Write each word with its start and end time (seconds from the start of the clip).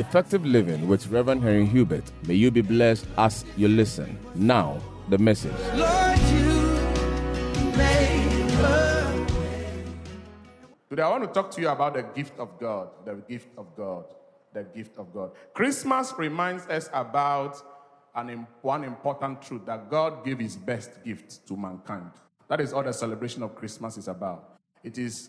Effective 0.00 0.46
Living 0.46 0.88
with 0.88 1.06
Reverend 1.08 1.42
Henry 1.42 1.66
Hubert. 1.66 2.04
May 2.26 2.32
you 2.32 2.50
be 2.50 2.62
blessed 2.62 3.06
as 3.18 3.44
you 3.58 3.68
listen. 3.68 4.18
Now, 4.34 4.80
the 5.10 5.18
message. 5.18 5.52
Lord, 5.74 6.18
you 6.32 6.50
Today, 10.88 11.02
I 11.02 11.08
want 11.10 11.22
to 11.22 11.28
talk 11.28 11.50
to 11.52 11.60
you 11.60 11.68
about 11.68 11.94
the 11.94 12.02
gift 12.02 12.38
of 12.38 12.58
God. 12.58 12.88
The 13.04 13.14
gift 13.28 13.50
of 13.58 13.76
God. 13.76 14.06
The 14.54 14.64
gift 14.64 14.96
of 14.96 15.12
God. 15.12 15.32
Christmas 15.52 16.14
reminds 16.16 16.66
us 16.66 16.88
about 16.94 17.58
an, 18.14 18.46
one 18.62 18.84
important 18.84 19.42
truth 19.42 19.66
that 19.66 19.90
God 19.90 20.24
gave 20.24 20.38
his 20.38 20.56
best 20.56 21.04
gift 21.04 21.46
to 21.46 21.56
mankind. 21.58 22.10
That 22.48 22.62
is 22.62 22.72
all 22.72 22.82
the 22.82 22.92
celebration 22.92 23.42
of 23.42 23.54
Christmas 23.54 23.98
is 23.98 24.08
about. 24.08 24.58
It 24.82 24.96
is 24.96 25.28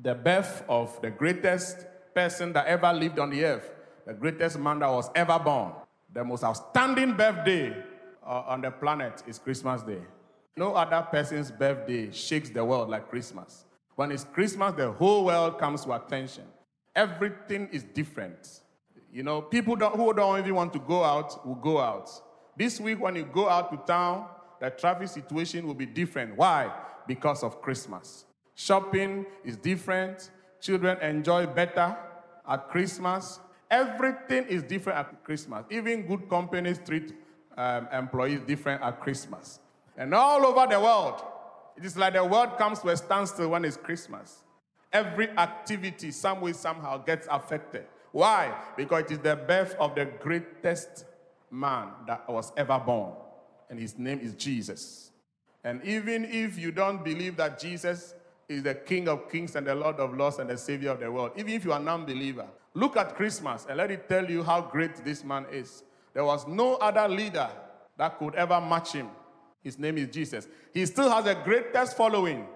the 0.00 0.14
birth 0.14 0.62
of 0.68 1.00
the 1.00 1.10
greatest 1.10 1.86
person 2.14 2.52
that 2.52 2.66
ever 2.66 2.92
lived 2.92 3.18
on 3.18 3.30
the 3.30 3.44
earth, 3.44 3.68
the 4.10 4.16
greatest 4.16 4.58
man 4.58 4.80
that 4.80 4.90
was 4.90 5.08
ever 5.14 5.38
born. 5.38 5.70
The 6.12 6.24
most 6.24 6.42
outstanding 6.42 7.16
birthday 7.16 7.72
uh, 8.26 8.42
on 8.48 8.60
the 8.60 8.72
planet 8.72 9.22
is 9.24 9.38
Christmas 9.38 9.82
Day. 9.82 10.00
No 10.56 10.74
other 10.74 11.06
person's 11.08 11.52
birthday 11.52 12.10
shakes 12.10 12.50
the 12.50 12.64
world 12.64 12.90
like 12.90 13.08
Christmas. 13.08 13.66
When 13.94 14.10
it's 14.10 14.24
Christmas, 14.24 14.72
the 14.76 14.90
whole 14.90 15.26
world 15.26 15.60
comes 15.60 15.84
to 15.84 15.92
attention. 15.92 16.42
Everything 16.96 17.68
is 17.70 17.84
different. 17.84 18.62
You 19.12 19.22
know, 19.22 19.42
people 19.42 19.76
don't, 19.76 19.94
who 19.94 20.12
don't 20.12 20.40
even 20.40 20.56
want 20.56 20.72
to 20.72 20.80
go 20.80 21.04
out 21.04 21.46
will 21.46 21.54
go 21.54 21.78
out. 21.78 22.10
This 22.56 22.80
week, 22.80 23.00
when 23.00 23.14
you 23.14 23.22
go 23.32 23.48
out 23.48 23.70
to 23.70 23.76
town, 23.86 24.26
the 24.60 24.70
traffic 24.70 25.06
situation 25.06 25.68
will 25.68 25.74
be 25.74 25.86
different. 25.86 26.36
Why? 26.36 26.72
Because 27.06 27.44
of 27.44 27.62
Christmas. 27.62 28.24
Shopping 28.56 29.24
is 29.44 29.56
different. 29.56 30.30
Children 30.60 30.98
enjoy 30.98 31.46
better 31.46 31.96
at 32.48 32.68
Christmas. 32.70 33.38
Everything 33.70 34.46
is 34.46 34.62
different 34.62 34.98
at 34.98 35.24
Christmas. 35.24 35.64
Even 35.70 36.06
good 36.06 36.28
companies 36.28 36.80
treat 36.84 37.14
um, 37.56 37.86
employees 37.92 38.40
different 38.40 38.82
at 38.82 39.00
Christmas. 39.00 39.60
And 39.96 40.14
all 40.14 40.44
over 40.44 40.66
the 40.66 40.80
world, 40.80 41.22
it 41.76 41.84
is 41.84 41.96
like 41.96 42.14
the 42.14 42.24
world 42.24 42.58
comes 42.58 42.80
to 42.80 42.88
a 42.88 42.96
standstill 42.96 43.50
when 43.50 43.64
it's 43.64 43.76
Christmas. 43.76 44.42
Every 44.92 45.28
activity, 45.30 46.10
some 46.10 46.40
way, 46.40 46.52
somehow, 46.52 46.98
gets 46.98 47.28
affected. 47.30 47.86
Why? 48.12 48.52
Because 48.76 49.04
it 49.04 49.12
is 49.12 49.18
the 49.20 49.36
birth 49.36 49.76
of 49.78 49.94
the 49.94 50.06
greatest 50.06 51.04
man 51.50 51.88
that 52.06 52.28
was 52.28 52.52
ever 52.56 52.78
born, 52.78 53.12
and 53.68 53.78
his 53.78 53.98
name 53.98 54.18
is 54.20 54.34
Jesus. 54.34 55.10
And 55.62 55.84
even 55.84 56.24
if 56.24 56.58
you 56.58 56.72
don't 56.72 57.04
believe 57.04 57.36
that 57.36 57.60
Jesus 57.60 58.14
is 58.48 58.62
the 58.62 58.74
King 58.74 59.08
of 59.08 59.30
kings 59.30 59.54
and 59.54 59.66
the 59.66 59.74
Lord 59.74 59.96
of 59.96 60.16
lords 60.16 60.38
and 60.38 60.50
the 60.50 60.56
Savior 60.56 60.90
of 60.90 61.00
the 61.00 61.10
world, 61.10 61.32
even 61.36 61.52
if 61.52 61.64
you 61.64 61.72
are 61.72 61.80
a 61.80 61.82
non 61.82 62.04
believer, 62.04 62.46
look 62.74 62.96
at 62.96 63.16
Christmas 63.16 63.66
and 63.68 63.78
let 63.78 63.90
it 63.90 64.08
tell 64.08 64.28
you 64.28 64.42
how 64.42 64.60
great 64.60 65.04
this 65.04 65.24
man 65.24 65.46
is. 65.52 65.82
There 66.14 66.24
was 66.24 66.46
no 66.46 66.74
other 66.76 67.08
leader 67.08 67.48
that 67.96 68.18
could 68.18 68.34
ever 68.34 68.60
match 68.60 68.92
him. 68.92 69.08
His 69.62 69.78
name 69.78 69.98
is 69.98 70.08
Jesus. 70.08 70.48
He 70.72 70.86
still 70.86 71.10
has 71.10 71.24
the 71.24 71.34
greatest 71.34 71.96
following 71.96 72.46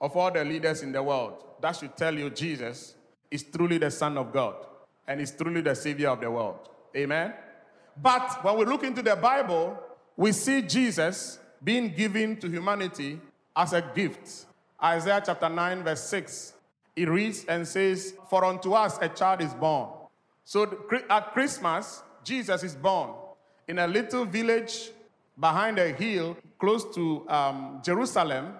of 0.00 0.16
all 0.16 0.30
the 0.30 0.44
leaders 0.44 0.82
in 0.82 0.92
the 0.92 1.02
world. 1.02 1.44
That 1.60 1.72
should 1.76 1.96
tell 1.96 2.14
you 2.14 2.30
Jesus 2.30 2.94
is 3.30 3.42
truly 3.42 3.78
the 3.78 3.90
Son 3.90 4.16
of 4.16 4.32
God 4.32 4.54
and 5.06 5.20
is 5.20 5.30
truly 5.32 5.60
the 5.60 5.74
Savior 5.74 6.08
of 6.08 6.20
the 6.20 6.30
world. 6.30 6.68
Amen. 6.96 7.34
But 8.00 8.42
when 8.44 8.58
we 8.58 8.64
look 8.64 8.82
into 8.82 9.02
the 9.02 9.16
Bible, 9.16 9.78
we 10.16 10.32
see 10.32 10.62
Jesus 10.62 11.38
being 11.62 11.88
given 11.94 12.36
to 12.38 12.48
humanity 12.48 13.20
as 13.56 13.72
a 13.72 13.82
gift. 13.94 14.46
Isaiah 14.82 15.22
chapter 15.24 15.48
9, 15.48 15.82
verse 15.82 16.02
6. 16.04 16.52
It 16.96 17.08
reads 17.08 17.44
and 17.46 17.66
says, 17.66 18.14
For 18.30 18.44
unto 18.44 18.72
us 18.72 18.98
a 19.00 19.08
child 19.08 19.40
is 19.40 19.52
born. 19.54 19.90
So 20.44 20.84
at 21.10 21.32
Christmas, 21.32 22.02
Jesus 22.22 22.62
is 22.62 22.74
born 22.74 23.10
in 23.66 23.78
a 23.78 23.86
little 23.86 24.24
village 24.24 24.90
behind 25.38 25.78
a 25.78 25.88
hill 25.92 26.36
close 26.58 26.84
to 26.94 27.28
um, 27.28 27.80
Jerusalem. 27.82 28.54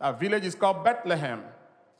A 0.00 0.12
village 0.12 0.44
is 0.44 0.54
called 0.54 0.84
Bethlehem. 0.84 1.42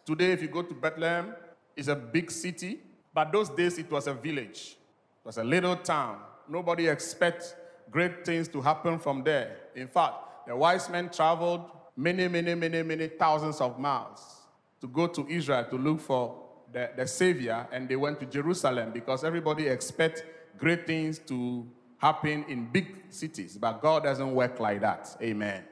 Today, 0.04 0.32
if 0.32 0.42
you 0.42 0.48
go 0.48 0.62
to 0.62 0.74
Bethlehem, 0.74 1.34
it's 1.76 1.88
a 1.88 1.96
big 1.96 2.30
city, 2.30 2.80
but 3.14 3.32
those 3.32 3.48
days 3.48 3.78
it 3.78 3.90
was 3.90 4.06
a 4.06 4.14
village. 4.14 4.76
It 5.22 5.26
was 5.26 5.38
a 5.38 5.44
little 5.44 5.76
town. 5.76 6.18
Nobody 6.48 6.88
expects 6.88 7.54
great 7.90 8.24
things 8.24 8.48
to 8.48 8.60
happen 8.60 8.98
from 8.98 9.22
there. 9.22 9.56
In 9.74 9.88
fact, 9.88 10.14
the 10.46 10.56
wise 10.56 10.88
men 10.88 11.08
traveled 11.10 11.62
many, 11.96 12.28
many, 12.28 12.54
many, 12.54 12.82
many 12.82 13.08
thousands 13.08 13.60
of 13.60 13.78
miles 13.78 14.38
to 14.80 14.88
go 14.88 15.06
to 15.06 15.26
Israel 15.28 15.64
to 15.70 15.76
look 15.76 16.00
for 16.00 16.36
the, 16.72 16.90
the 16.96 17.06
Savior, 17.06 17.66
and 17.72 17.88
they 17.88 17.96
went 17.96 18.20
to 18.20 18.26
Jerusalem 18.26 18.90
because 18.92 19.24
everybody 19.24 19.66
expects 19.68 20.22
great 20.58 20.86
things 20.86 21.18
to 21.20 21.66
happen 21.98 22.44
in 22.48 22.66
big 22.70 23.04
cities, 23.10 23.56
but 23.56 23.80
God 23.80 24.04
doesn't 24.04 24.34
work 24.34 24.60
like 24.60 24.80
that. 24.80 25.16
Amen. 25.20 25.64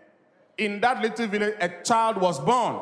In 0.59 0.81
that 0.81 1.03
little 1.03 1.27
village, 1.27 1.55
a 1.61 1.69
child 1.85 2.17
was 2.17 2.41
born. 2.41 2.81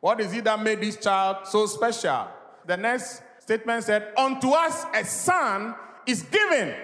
What 0.00 0.20
is 0.20 0.32
it 0.32 0.44
that 0.44 0.62
made 0.62 0.80
this 0.80 0.96
child 0.96 1.46
so 1.46 1.66
special? 1.66 2.28
The 2.66 2.76
next 2.76 3.22
statement 3.40 3.84
said, 3.84 4.12
Unto 4.16 4.50
us 4.50 4.84
a 4.94 5.04
son 5.04 5.74
is 6.06 6.22
given. 6.22 6.74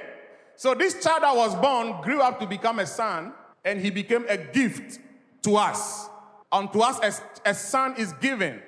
So 0.56 0.74
this 0.74 1.02
child 1.02 1.22
that 1.22 1.36
was 1.36 1.54
born 1.56 2.00
grew 2.02 2.20
up 2.20 2.40
to 2.40 2.46
become 2.46 2.78
a 2.78 2.86
son, 2.86 3.32
and 3.64 3.80
he 3.80 3.90
became 3.90 4.24
a 4.28 4.36
gift 4.36 4.98
to 5.42 5.56
us. 5.56 6.08
Unto 6.56 6.80
us 6.80 7.20
a, 7.44 7.50
a 7.50 7.54
son 7.54 7.94
is 7.98 8.14
given. 8.14 8.62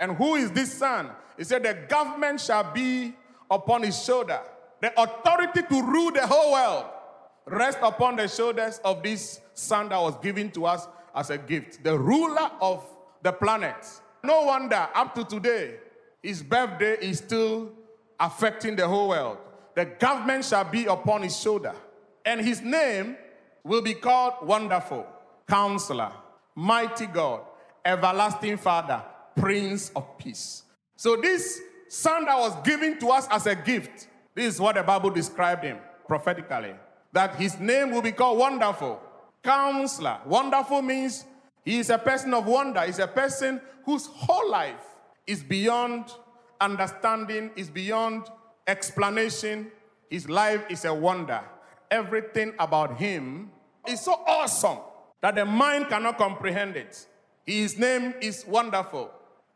And 0.00 0.16
who 0.16 0.36
is 0.36 0.50
this 0.50 0.72
son? 0.72 1.10
He 1.36 1.44
said, 1.44 1.62
The 1.62 1.74
government 1.86 2.40
shall 2.40 2.72
be 2.72 3.14
upon 3.50 3.82
his 3.82 4.02
shoulder. 4.02 4.40
The 4.80 4.98
authority 4.98 5.60
to 5.68 5.82
rule 5.82 6.10
the 6.10 6.26
whole 6.26 6.52
world 6.52 6.86
rest 7.44 7.78
upon 7.82 8.16
the 8.16 8.28
shoulders 8.28 8.80
of 8.82 9.02
this 9.02 9.40
son 9.52 9.90
that 9.90 10.00
was 10.00 10.16
given 10.22 10.50
to 10.52 10.64
us 10.64 10.88
as 11.14 11.28
a 11.28 11.36
gift. 11.36 11.84
The 11.84 11.98
ruler 11.98 12.50
of 12.62 12.82
the 13.22 13.32
planet. 13.32 13.86
No 14.22 14.44
wonder 14.44 14.88
up 14.94 15.14
to 15.16 15.24
today, 15.24 15.76
his 16.22 16.42
birthday 16.42 16.96
is 17.00 17.18
still 17.18 17.72
affecting 18.18 18.74
the 18.74 18.88
whole 18.88 19.10
world. 19.10 19.36
The 19.74 19.84
government 19.84 20.46
shall 20.46 20.64
be 20.64 20.86
upon 20.86 21.22
his 21.22 21.38
shoulder, 21.38 21.74
and 22.24 22.40
his 22.40 22.62
name 22.62 23.16
will 23.64 23.82
be 23.82 23.94
called 23.94 24.46
Wonderful, 24.46 25.06
Counselor, 25.46 26.12
Mighty 26.58 27.06
God, 27.06 27.42
Everlasting 27.84 28.56
Father, 28.56 29.00
Prince 29.36 29.92
of 29.94 30.18
Peace. 30.18 30.64
So, 30.96 31.14
this 31.14 31.60
son 31.86 32.24
that 32.24 32.36
was 32.36 32.52
given 32.64 32.98
to 32.98 33.10
us 33.10 33.28
as 33.30 33.46
a 33.46 33.54
gift, 33.54 34.08
this 34.34 34.54
is 34.54 34.60
what 34.60 34.74
the 34.74 34.82
Bible 34.82 35.10
described 35.10 35.62
him 35.62 35.78
prophetically 36.08 36.74
that 37.12 37.36
his 37.36 37.60
name 37.60 37.92
will 37.92 38.02
be 38.02 38.10
called 38.10 38.40
Wonderful, 38.40 39.00
Counselor. 39.40 40.18
Wonderful 40.26 40.82
means 40.82 41.26
he 41.64 41.78
is 41.78 41.90
a 41.90 41.98
person 41.98 42.34
of 42.34 42.44
wonder, 42.44 42.80
he's 42.80 42.98
a 42.98 43.06
person 43.06 43.60
whose 43.84 44.06
whole 44.06 44.50
life 44.50 44.96
is 45.28 45.44
beyond 45.44 46.06
understanding, 46.60 47.52
is 47.54 47.70
beyond 47.70 48.24
explanation. 48.66 49.70
His 50.10 50.28
life 50.28 50.64
is 50.68 50.84
a 50.84 50.92
wonder. 50.92 51.40
Everything 51.88 52.52
about 52.58 52.96
him 52.98 53.52
is 53.86 54.00
so 54.00 54.14
awesome 54.26 54.78
that 55.20 55.34
the 55.34 55.44
mind 55.44 55.88
cannot 55.88 56.18
comprehend 56.18 56.76
it. 56.76 57.06
His 57.44 57.78
name 57.78 58.14
is 58.20 58.44
Wonderful. 58.46 59.10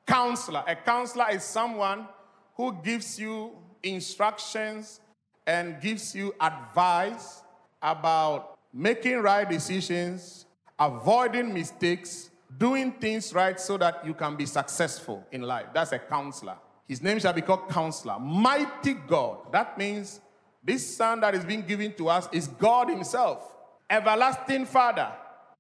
Counselor. 0.07 0.65
A 0.67 0.75
counselor 0.75 1.27
is 1.31 1.45
someone 1.45 2.09
who 2.57 2.73
gives 2.83 3.19
you 3.19 3.53
instructions 3.83 5.01
and 5.47 5.81
gives 5.81 6.15
you 6.15 6.35
advice 6.41 7.43
about 7.81 8.59
making 8.73 9.19
right 9.19 9.49
decisions, 9.49 10.47
avoiding 10.79 11.53
mistakes, 11.53 12.31
doing 12.59 12.93
things 12.93 13.33
right 13.33 13.59
so 13.59 13.77
that 13.77 14.07
you 14.07 14.15
can 14.15 14.37
be 14.37 14.47
successful 14.47 15.25
in 15.33 15.43
life. 15.43 15.67
That's 15.73 15.93
a 15.93 15.99
counselor. 15.99 16.57
His 16.89 17.03
name 17.03 17.19
shall 17.19 17.33
be 17.33 17.43
called 17.43 17.69
Counselor. 17.69 18.19
Mighty 18.19 18.95
God. 18.95 19.53
That 19.53 19.79
means 19.79 20.21
this 20.63 20.97
son 20.97 21.21
that 21.21 21.35
is 21.35 21.45
being 21.45 21.63
given 21.63 21.93
to 21.95 22.09
us 22.09 22.29
is 22.33 22.49
God 22.49 22.89
Himself. 22.89 23.57
Everlasting 23.89 24.67
Father. 24.67 25.13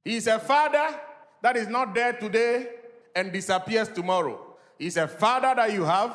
He 0.04 0.16
is 0.16 0.26
a 0.26 0.38
father 0.38 0.98
that 1.42 1.56
is 1.56 1.68
not 1.68 1.94
there 1.94 2.12
today 2.12 2.68
and 3.14 3.32
disappears 3.32 3.88
tomorrow. 3.88 4.56
He's 4.78 4.96
a 4.96 5.06
father 5.06 5.54
that 5.54 5.72
you 5.72 5.84
have 5.84 6.14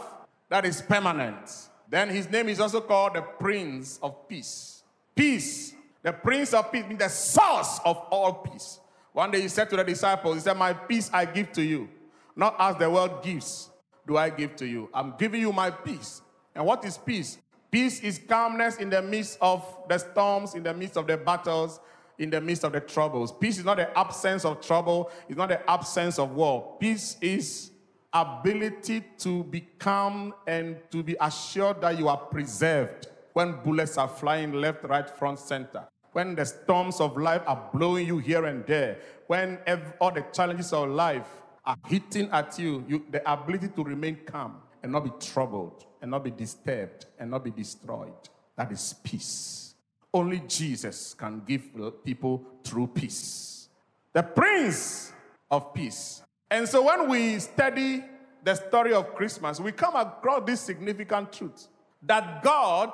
that 0.50 0.66
is 0.66 0.82
permanent. 0.82 1.50
Then 1.90 2.10
his 2.10 2.30
name 2.30 2.50
is 2.50 2.60
also 2.60 2.82
called 2.82 3.16
the 3.16 3.22
Prince 3.22 4.00
of 4.04 4.28
Peace. 4.28 4.84
Peace. 5.16 5.74
The 6.04 6.14
Prince 6.14 6.54
of 6.54 6.72
Peace 6.72 6.86
means 6.86 7.00
the 7.00 7.10
source 7.10 7.80
of 7.86 7.98
all 8.12 8.34
peace. 8.34 8.80
One 9.14 9.32
day 9.32 9.42
he 9.42 9.48
said 9.48 9.70
to 9.72 9.78
the 9.78 9.84
disciples, 9.84 10.36
He 10.36 10.42
said, 10.42 10.58
My 10.58 10.74
peace 10.74 11.10
I 11.12 11.26
give 11.26 11.52
to 11.54 11.64
you, 11.64 11.90
not 12.36 12.56
as 12.60 12.76
the 12.76 12.90
world 12.90 13.24
gives, 13.24 13.70
do 14.06 14.16
I 14.18 14.30
give 14.30 14.56
to 14.58 14.68
you. 14.68 14.90
I'm 14.94 15.16
giving 15.18 15.42
you 15.42 15.52
my 15.52 15.72
peace. 15.72 16.22
And 16.54 16.66
what 16.66 16.86
is 16.86 16.98
peace? 16.98 17.38
Peace 17.72 18.00
is 18.02 18.20
calmness 18.20 18.78
in 18.78 18.90
the 18.90 19.02
midst 19.02 19.38
of 19.42 19.66
the 19.90 19.98
storms, 19.98 20.56
in 20.56 20.64
the 20.64 20.74
midst 20.74 20.98
of 20.98 21.08
the 21.08 21.18
battles, 21.18 21.80
in 22.20 22.30
the 22.30 22.42
midst 22.42 22.64
of 22.64 22.74
the 22.74 22.80
troubles. 22.80 23.32
Peace 23.32 23.60
is 23.60 23.66
not 23.66 23.78
the 23.78 23.98
absence 23.98 24.46
of 24.46 24.62
trouble, 24.62 25.12
it's 25.28 25.38
not 25.38 25.50
the 25.50 25.70
absence 25.70 26.20
of 26.20 26.32
war. 26.32 26.78
Peace 26.80 27.18
is 27.22 27.72
ability 28.14 29.04
to 29.20 29.44
be 29.46 29.62
calm 29.78 30.34
and 30.48 30.78
to 30.92 31.04
be 31.04 31.16
assured 31.22 31.82
that 31.82 31.98
you 32.00 32.08
are 32.08 32.18
preserved 32.18 33.08
when 33.34 33.54
bullets 33.64 33.98
are 33.98 34.08
flying 34.08 34.54
left, 34.54 34.84
right, 34.86 35.10
front, 35.10 35.38
center, 35.38 35.88
when 36.14 36.34
the 36.34 36.44
storms 36.44 37.00
of 37.00 37.16
life 37.18 37.44
are 37.46 37.70
blowing 37.72 38.08
you 38.08 38.18
here 38.18 38.46
and 38.46 38.66
there, 38.66 38.98
when 39.28 39.60
ev- 39.68 39.94
all 40.00 40.12
the 40.12 40.26
challenges 40.34 40.74
of 40.74 40.90
life 40.90 41.28
are 41.64 41.76
hitting 41.86 42.30
at 42.32 42.58
you, 42.58 42.84
you, 42.88 43.06
the 43.12 43.32
ability 43.32 43.68
to 43.68 43.84
remain 43.84 44.18
calm 44.26 44.56
and 44.82 44.92
not 44.92 45.04
be 45.04 45.12
troubled 45.20 45.86
and 46.02 46.10
not 46.10 46.24
be 46.24 46.32
disturbed 46.32 47.06
and 47.20 47.30
not 47.30 47.44
be 47.44 47.52
destroyed. 47.52 48.14
That 48.56 48.72
is 48.72 48.96
peace. 49.04 49.67
Only 50.14 50.40
Jesus 50.48 51.14
can 51.14 51.42
give 51.46 51.70
people 52.04 52.44
true 52.64 52.88
peace. 52.88 53.70
The 54.14 54.24
Prince 54.24 55.14
of 55.52 55.74
Peace. 55.74 56.22
And 56.50 56.68
so 56.68 56.84
when 56.84 57.10
we 57.10 57.40
study 57.40 58.04
the 58.44 58.56
story 58.56 58.94
of 58.94 59.14
Christmas, 59.14 59.60
we 59.60 59.72
come 59.72 59.96
across 59.96 60.44
this 60.46 60.62
significant 60.62 61.34
truth 61.34 61.68
that 62.04 62.42
God 62.42 62.92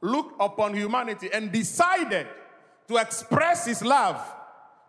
looked 0.00 0.40
upon 0.40 0.74
humanity 0.74 1.28
and 1.32 1.50
decided 1.50 2.26
to 2.88 2.96
express 2.96 3.66
his 3.66 3.82
love 3.82 4.20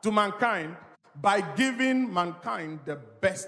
to 0.02 0.12
mankind 0.12 0.76
by 1.22 1.42
giving 1.56 2.12
mankind 2.12 2.80
the 2.86 2.96
best 2.96 3.48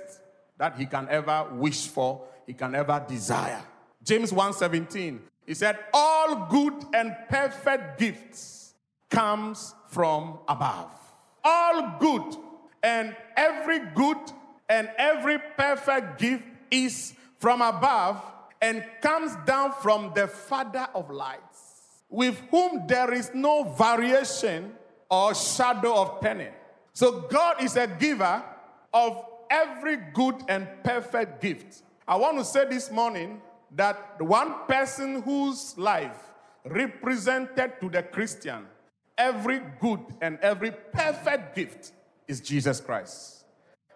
that 0.57 0.77
he 0.77 0.85
can 0.85 1.07
ever 1.09 1.47
wish 1.53 1.87
for, 1.87 2.21
he 2.47 2.53
can 2.53 2.75
ever 2.75 3.03
desire. 3.07 3.61
James 4.03 4.31
1:17, 4.31 5.19
he 5.45 5.53
said, 5.53 5.77
"All 5.93 6.14
good 6.49 6.73
and 6.93 7.15
perfect 7.29 7.99
gifts 7.99 8.73
comes 9.09 9.75
from 9.89 10.39
above." 10.47 10.91
All 11.43 11.97
good 11.99 12.37
and 12.81 13.15
every 13.35 13.79
good 13.93 14.17
and 14.67 14.89
every 14.97 15.37
perfect 15.37 16.17
gift 16.17 16.43
is 16.71 17.13
from 17.37 17.61
above 17.61 18.19
and 18.61 18.83
comes 19.01 19.35
down 19.45 19.71
from 19.73 20.11
the 20.15 20.27
Father 20.27 20.87
of 20.95 21.11
lights, 21.11 22.01
with 22.09 22.39
whom 22.49 22.87
there 22.87 23.13
is 23.13 23.31
no 23.33 23.63
variation 23.63 24.75
or 25.09 25.35
shadow 25.35 25.93
of 26.01 26.21
turning. 26.21 26.53
So 26.93 27.21
God 27.21 27.61
is 27.61 27.75
a 27.75 27.85
giver 27.85 28.43
of 28.93 29.25
every 29.49 29.97
good 29.97 30.43
and 30.47 30.67
perfect 30.83 31.41
gift. 31.41 31.83
I 32.07 32.15
want 32.15 32.37
to 32.39 32.45
say 32.45 32.65
this 32.65 32.89
morning 32.89 33.41
that 33.75 34.17
the 34.17 34.25
one 34.25 34.65
person 34.67 35.21
whose 35.21 35.77
life 35.77 36.17
represented 36.65 37.73
to 37.79 37.89
the 37.89 38.01
Christian 38.03 38.65
every 39.17 39.61
good 39.79 39.99
and 40.21 40.39
every 40.41 40.71
perfect 40.71 41.55
gift 41.55 41.91
is 42.27 42.41
Jesus 42.41 42.81
Christ. 42.81 43.45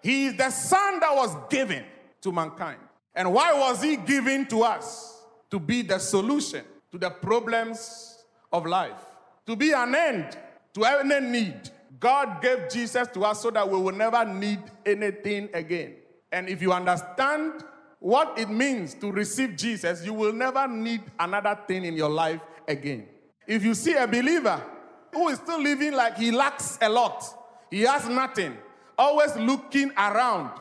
He 0.01 0.27
is 0.27 0.37
the 0.37 0.49
Son 0.49 0.99
that 0.99 1.15
was 1.15 1.35
given 1.49 1.83
to 2.21 2.31
mankind. 2.31 2.79
And 3.15 3.33
why 3.33 3.53
was 3.53 3.81
He 3.81 3.97
given 3.97 4.45
to 4.47 4.63
us? 4.63 5.23
To 5.51 5.59
be 5.59 5.81
the 5.81 5.97
solution 5.97 6.63
to 6.91 6.97
the 6.97 7.09
problems 7.09 8.23
of 8.51 8.65
life, 8.65 9.01
to 9.45 9.55
be 9.55 9.71
an 9.71 9.95
end 9.95 10.37
to 10.73 10.85
any 10.85 11.19
need. 11.19 11.69
God 11.99 12.41
gave 12.41 12.69
Jesus 12.69 13.07
to 13.09 13.25
us 13.25 13.41
so 13.41 13.51
that 13.51 13.67
we 13.67 13.77
will 13.77 13.95
never 13.95 14.23
need 14.25 14.59
anything 14.85 15.49
again. 15.53 15.95
And 16.31 16.47
if 16.47 16.61
you 16.61 16.71
understand 16.71 17.63
what 17.99 18.39
it 18.39 18.49
means 18.49 18.93
to 18.95 19.11
receive 19.11 19.55
Jesus, 19.55 20.05
you 20.05 20.13
will 20.13 20.33
never 20.33 20.67
need 20.67 21.01
another 21.19 21.57
thing 21.67 21.85
in 21.85 21.95
your 21.95 22.09
life 22.09 22.41
again. 22.67 23.05
If 23.45 23.63
you 23.63 23.73
see 23.73 23.93
a 23.93 24.07
believer 24.07 24.61
who 25.13 25.29
is 25.29 25.37
still 25.39 25.61
living 25.61 25.93
like 25.93 26.17
he 26.17 26.31
lacks 26.31 26.77
a 26.81 26.89
lot, 26.89 27.23
he 27.69 27.81
has 27.81 28.07
nothing, 28.07 28.57
always 28.97 29.35
looking 29.35 29.91
around 29.97 30.51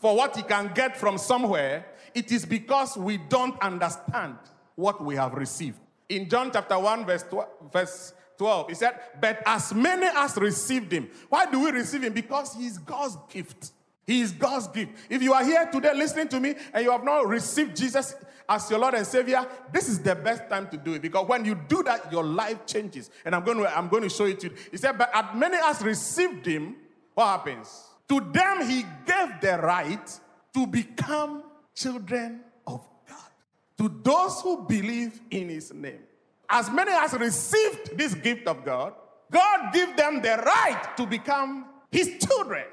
for 0.00 0.16
what 0.16 0.34
he 0.34 0.42
can 0.42 0.72
get 0.74 0.96
from 0.96 1.18
somewhere, 1.18 1.86
it 2.14 2.32
is 2.32 2.44
because 2.44 2.96
we 2.96 3.18
don't 3.18 3.60
understand 3.62 4.36
what 4.74 5.04
we 5.04 5.14
have 5.14 5.34
received. 5.34 5.78
In 6.08 6.28
John 6.28 6.50
chapter 6.52 6.78
1, 6.78 7.04
verse 7.04 7.22
12, 7.24 7.48
verse 7.72 8.14
12, 8.38 8.68
he 8.70 8.74
said, 8.74 8.98
But 9.20 9.42
as 9.44 9.72
many 9.74 10.06
as 10.06 10.36
received 10.36 10.92
him. 10.92 11.08
Why 11.28 11.44
do 11.44 11.60
we 11.60 11.70
receive 11.70 12.02
him? 12.02 12.14
Because 12.14 12.54
he 12.54 12.66
is 12.66 12.78
God's 12.78 13.16
gift. 13.28 13.72
He 14.10 14.22
is 14.22 14.32
God's 14.32 14.66
gift. 14.66 14.90
If 15.08 15.22
you 15.22 15.32
are 15.34 15.44
here 15.44 15.68
today 15.70 15.94
listening 15.94 16.26
to 16.30 16.40
me 16.40 16.56
and 16.74 16.84
you 16.84 16.90
have 16.90 17.04
not 17.04 17.28
received 17.28 17.76
Jesus 17.76 18.16
as 18.48 18.68
your 18.68 18.80
Lord 18.80 18.94
and 18.94 19.06
Savior, 19.06 19.46
this 19.72 19.88
is 19.88 20.00
the 20.00 20.16
best 20.16 20.50
time 20.50 20.68
to 20.70 20.76
do 20.76 20.94
it 20.94 21.02
because 21.02 21.28
when 21.28 21.44
you 21.44 21.54
do 21.54 21.84
that, 21.84 22.10
your 22.10 22.24
life 22.24 22.66
changes. 22.66 23.08
And 23.24 23.36
I'm 23.36 23.44
going 23.44 23.58
to, 23.58 23.78
I'm 23.78 23.86
going 23.86 24.02
to 24.02 24.08
show 24.08 24.24
it 24.24 24.40
to 24.40 24.48
you. 24.48 24.54
He 24.72 24.78
said, 24.78 24.98
But 24.98 25.12
as 25.14 25.26
many 25.36 25.58
as 25.62 25.80
received 25.82 26.44
him, 26.44 26.74
what 27.14 27.26
happens? 27.26 27.84
To 28.08 28.18
them 28.18 28.68
he 28.68 28.84
gave 29.06 29.40
the 29.40 29.60
right 29.62 30.20
to 30.54 30.66
become 30.66 31.44
children 31.72 32.40
of 32.66 32.84
God. 33.08 33.30
To 33.78 34.00
those 34.02 34.40
who 34.40 34.64
believe 34.66 35.20
in 35.30 35.50
his 35.50 35.72
name. 35.72 36.00
As 36.48 36.68
many 36.68 36.90
as 36.90 37.12
received 37.12 37.96
this 37.96 38.14
gift 38.14 38.48
of 38.48 38.64
God, 38.64 38.92
God 39.30 39.72
give 39.72 39.96
them 39.96 40.20
the 40.20 40.42
right 40.44 40.96
to 40.96 41.06
become 41.06 41.66
his 41.92 42.18
children. 42.26 42.64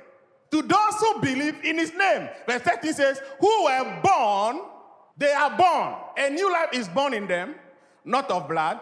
To 0.52 0.62
those 0.62 0.96
who 1.00 1.22
believe 1.22 1.56
in 1.64 1.78
his 1.78 1.94
name. 1.94 2.30
Verse 2.48 2.62
13 2.62 2.94
says, 2.94 3.22
Who 3.40 3.66
were 3.66 4.00
born, 4.04 4.62
they 5.18 5.32
are 5.34 5.56
born. 5.58 5.96
A 6.18 6.30
new 6.30 6.52
life 6.52 6.70
is 6.74 6.88
born 6.88 7.14
in 7.14 7.28
them, 7.28 7.56
not 8.06 8.30
of 8.32 8.48
blood, 8.48 8.80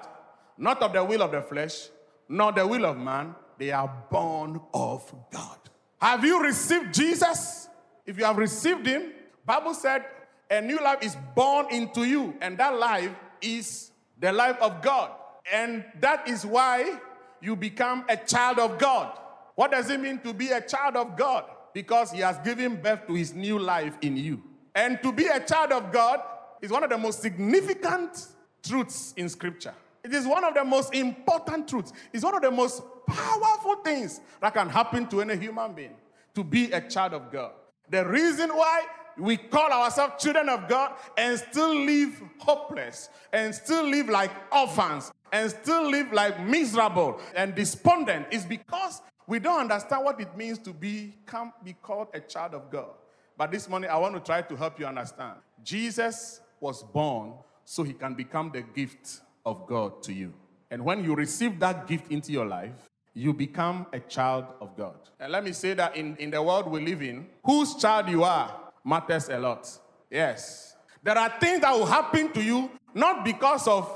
not 0.57 0.81
of 0.81 0.93
the 0.93 1.03
will 1.03 1.21
of 1.21 1.31
the 1.31 1.41
flesh, 1.41 1.89
not 2.29 2.55
the 2.55 2.67
will 2.67 2.85
of 2.85 2.97
man. 2.97 3.35
They 3.57 3.71
are 3.71 3.91
born 4.11 4.59
of 4.73 5.13
God. 5.31 5.57
Have 6.01 6.23
you 6.23 6.41
received 6.43 6.93
Jesus? 6.93 7.69
If 8.05 8.17
you 8.19 8.25
have 8.25 8.37
received 8.37 8.85
him, 8.85 9.13
Bible 9.45 9.73
said 9.73 10.05
a 10.49 10.61
new 10.61 10.79
life 10.79 10.99
is 11.01 11.17
born 11.35 11.67
into 11.71 12.03
you, 12.03 12.35
and 12.41 12.57
that 12.57 12.77
life 12.77 13.11
is 13.41 13.91
the 14.19 14.31
life 14.31 14.57
of 14.61 14.81
God. 14.81 15.11
And 15.51 15.85
that 15.99 16.27
is 16.27 16.45
why 16.45 16.99
you 17.41 17.55
become 17.55 18.05
a 18.09 18.17
child 18.17 18.59
of 18.59 18.77
God. 18.77 19.17
What 19.55 19.71
does 19.71 19.89
it 19.89 19.99
mean 19.99 20.19
to 20.19 20.33
be 20.33 20.49
a 20.49 20.61
child 20.61 20.95
of 20.95 21.15
God? 21.15 21.45
Because 21.75 22.09
he 22.13 22.21
has 22.21 22.37
given 22.37 22.77
birth 22.77 23.05
to 23.05 23.15
his 23.15 23.33
new 23.33 23.59
life 23.59 23.97
in 24.01 24.15
you. 24.15 24.41
And 24.73 24.97
to 25.03 25.11
be 25.11 25.27
a 25.27 25.41
child 25.41 25.73
of 25.73 25.91
God 25.91 26.21
is 26.61 26.71
one 26.71 26.85
of 26.85 26.89
the 26.89 26.97
most 26.97 27.21
significant 27.21 28.27
truths 28.63 29.13
in 29.17 29.27
scripture. 29.27 29.73
It 30.01 30.13
is 30.13 30.25
one 30.25 30.45
of 30.45 30.53
the 30.53 30.63
most 30.63 30.95
important 30.95 31.67
truths. 31.67 31.91
It's 32.13 32.23
one 32.23 32.33
of 32.33 32.41
the 32.41 32.49
most 32.49 32.81
powerful 33.05 33.75
things 33.83 34.21
that 34.39 34.53
can 34.53 34.69
happen 34.69 35.05
to 35.07 35.19
any 35.19 35.35
human 35.35 35.73
being 35.73 35.95
to 36.33 36.45
be 36.45 36.71
a 36.71 36.79
child 36.79 37.13
of 37.13 37.29
God. 37.29 37.51
The 37.89 38.07
reason 38.07 38.51
why 38.51 38.85
we 39.17 39.35
call 39.35 39.69
ourselves 39.69 40.23
children 40.23 40.47
of 40.47 40.69
God 40.69 40.93
and 41.17 41.37
still 41.37 41.75
live 41.75 42.21
hopeless 42.37 43.09
and 43.33 43.53
still 43.53 43.83
live 43.83 44.07
like 44.07 44.31
orphans 44.49 45.11
and 45.33 45.49
still 45.49 45.89
live 45.89 46.13
like 46.13 46.39
miserable 46.39 47.19
and 47.35 47.53
despondent 47.53 48.27
is 48.31 48.45
because 48.45 49.01
we 49.27 49.39
don't 49.39 49.59
understand 49.59 50.03
what 50.03 50.19
it 50.19 50.35
means 50.37 50.59
to 50.59 50.73
be, 50.73 51.13
come, 51.25 51.53
be 51.63 51.73
called 51.73 52.07
a 52.13 52.19
child 52.19 52.53
of 52.53 52.69
God. 52.69 52.91
But 53.37 53.51
this 53.51 53.67
morning, 53.67 53.89
I 53.89 53.97
want 53.97 54.13
to 54.15 54.21
try 54.21 54.41
to 54.41 54.55
help 54.55 54.79
you 54.79 54.85
understand. 54.85 55.35
Jesus 55.63 56.41
was 56.59 56.83
born 56.83 57.33
so 57.65 57.83
he 57.83 57.93
can 57.93 58.13
become 58.13 58.51
the 58.53 58.61
gift 58.61 59.21
of 59.45 59.67
God 59.67 60.03
to 60.03 60.13
you. 60.13 60.33
And 60.71 60.85
when 60.85 61.03
you 61.03 61.15
receive 61.15 61.59
that 61.59 61.87
gift 61.87 62.11
into 62.11 62.31
your 62.31 62.45
life, 62.45 62.89
you 63.13 63.33
become 63.33 63.87
a 63.93 63.99
child 63.99 64.45
of 64.61 64.75
God. 64.75 64.95
And 65.19 65.31
let 65.31 65.43
me 65.43 65.53
say 65.53 65.73
that 65.73 65.95
in, 65.95 66.15
in 66.17 66.31
the 66.31 66.41
world 66.41 66.69
we 66.69 66.85
live 66.85 67.01
in, 67.01 67.27
whose 67.43 67.75
child 67.75 68.09
you 68.09 68.23
are 68.23 68.53
matters 68.83 69.29
a 69.29 69.39
lot. 69.39 69.69
Yes. 70.09 70.75
There 71.01 71.17
are 71.17 71.33
things 71.39 71.61
that 71.61 71.71
will 71.71 71.85
happen 71.85 72.31
to 72.33 72.43
you 72.43 72.69
not 72.93 73.25
because 73.25 73.67
of 73.67 73.89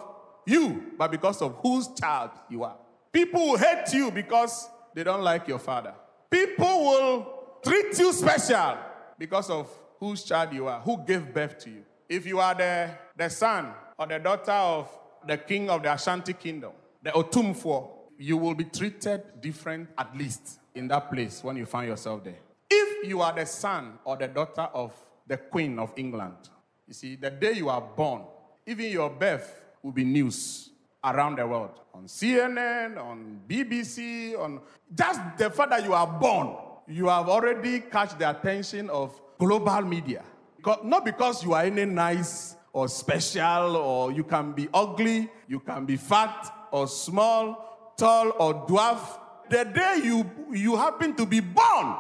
you, 0.46 0.94
but 0.98 1.12
because 1.12 1.42
of 1.42 1.56
whose 1.62 1.88
child 2.00 2.32
you 2.50 2.64
are. 2.64 2.76
People 3.12 3.52
will 3.52 3.58
hate 3.58 3.94
you 3.94 4.12
because 4.12 4.70
they 4.94 5.04
don't 5.04 5.22
like 5.24 5.48
your 5.48 5.60
father. 5.60 5.94
People 6.30 6.80
will 6.86 7.28
treat 7.64 7.98
you 7.98 8.14
special 8.14 8.78
because 9.18 9.50
of 9.50 9.70
whose 10.00 10.24
child 10.24 10.54
you 10.54 10.68
are, 10.68 10.80
who 10.82 11.04
gave 11.06 11.34
birth 11.34 11.58
to 11.60 11.70
you. 11.70 11.84
If 12.08 12.26
you 12.26 12.40
are 12.40 12.56
the, 12.56 12.92
the 13.16 13.30
son 13.30 13.68
or 13.98 14.08
the 14.08 14.20
daughter 14.20 14.52
of 14.52 14.90
the 15.28 15.38
king 15.38 15.70
of 15.70 15.84
the 15.84 15.94
Ashanti 15.94 16.34
kingdom, 16.34 16.72
the 17.04 17.12
Otumfuo, 17.12 17.90
you 18.18 18.38
will 18.38 18.56
be 18.56 18.66
treated 18.66 19.42
different 19.42 19.90
at 19.98 20.16
least 20.18 20.60
in 20.76 20.88
that 20.88 21.12
place 21.12 21.44
when 21.44 21.56
you 21.58 21.66
find 21.66 21.88
yourself 21.88 22.24
there. 22.24 22.40
If 22.70 23.08
you 23.08 23.22
are 23.22 23.34
the 23.34 23.46
son 23.46 24.00
or 24.04 24.18
the 24.18 24.28
daughter 24.28 24.68
of 24.74 24.94
the 25.28 25.38
queen 25.38 25.80
of 25.80 25.94
England, 25.96 26.36
you 26.88 26.94
see, 26.94 27.16
the 27.16 27.30
day 27.30 27.54
you 27.54 27.70
are 27.70 27.82
born, 27.82 28.24
even 28.66 28.90
your 28.92 29.10
birth 29.10 29.62
will 29.84 29.92
be 29.92 30.04
news 30.04 30.70
around 31.04 31.38
the 31.38 31.48
world 31.48 31.80
on 31.94 32.06
CNN, 32.06 32.98
on 32.98 33.42
BBC, 33.48 34.38
on 34.40 34.62
just 34.94 35.20
the 35.38 35.50
fact 35.50 35.72
that 35.72 35.84
you 35.84 35.94
are 35.94 36.08
born, 36.08 36.56
you 36.88 37.08
have 37.08 37.30
already 37.30 37.82
catch 37.82 38.18
the 38.18 38.30
attention 38.30 38.90
of 38.90 39.20
global 39.38 39.82
media. 39.82 40.24
Not 40.84 41.06
because 41.06 41.44
you 41.44 41.54
are 41.54 41.64
any 41.64 41.86
nice 41.86 42.56
or 42.74 42.88
special, 42.88 43.76
or 43.76 44.12
you 44.12 44.24
can 44.24 44.52
be 44.52 44.68
ugly, 44.74 45.30
you 45.48 45.60
can 45.60 45.86
be 45.86 45.98
fat 45.98 46.54
or 46.72 46.88
small, 46.88 47.94
tall 47.98 48.32
or 48.40 48.68
dwarf. 48.68 49.00
The 49.50 49.66
day 49.66 50.02
you, 50.04 50.30
you 50.52 50.76
happen 50.76 51.16
to 51.16 51.26
be 51.26 51.40
born 51.40 51.96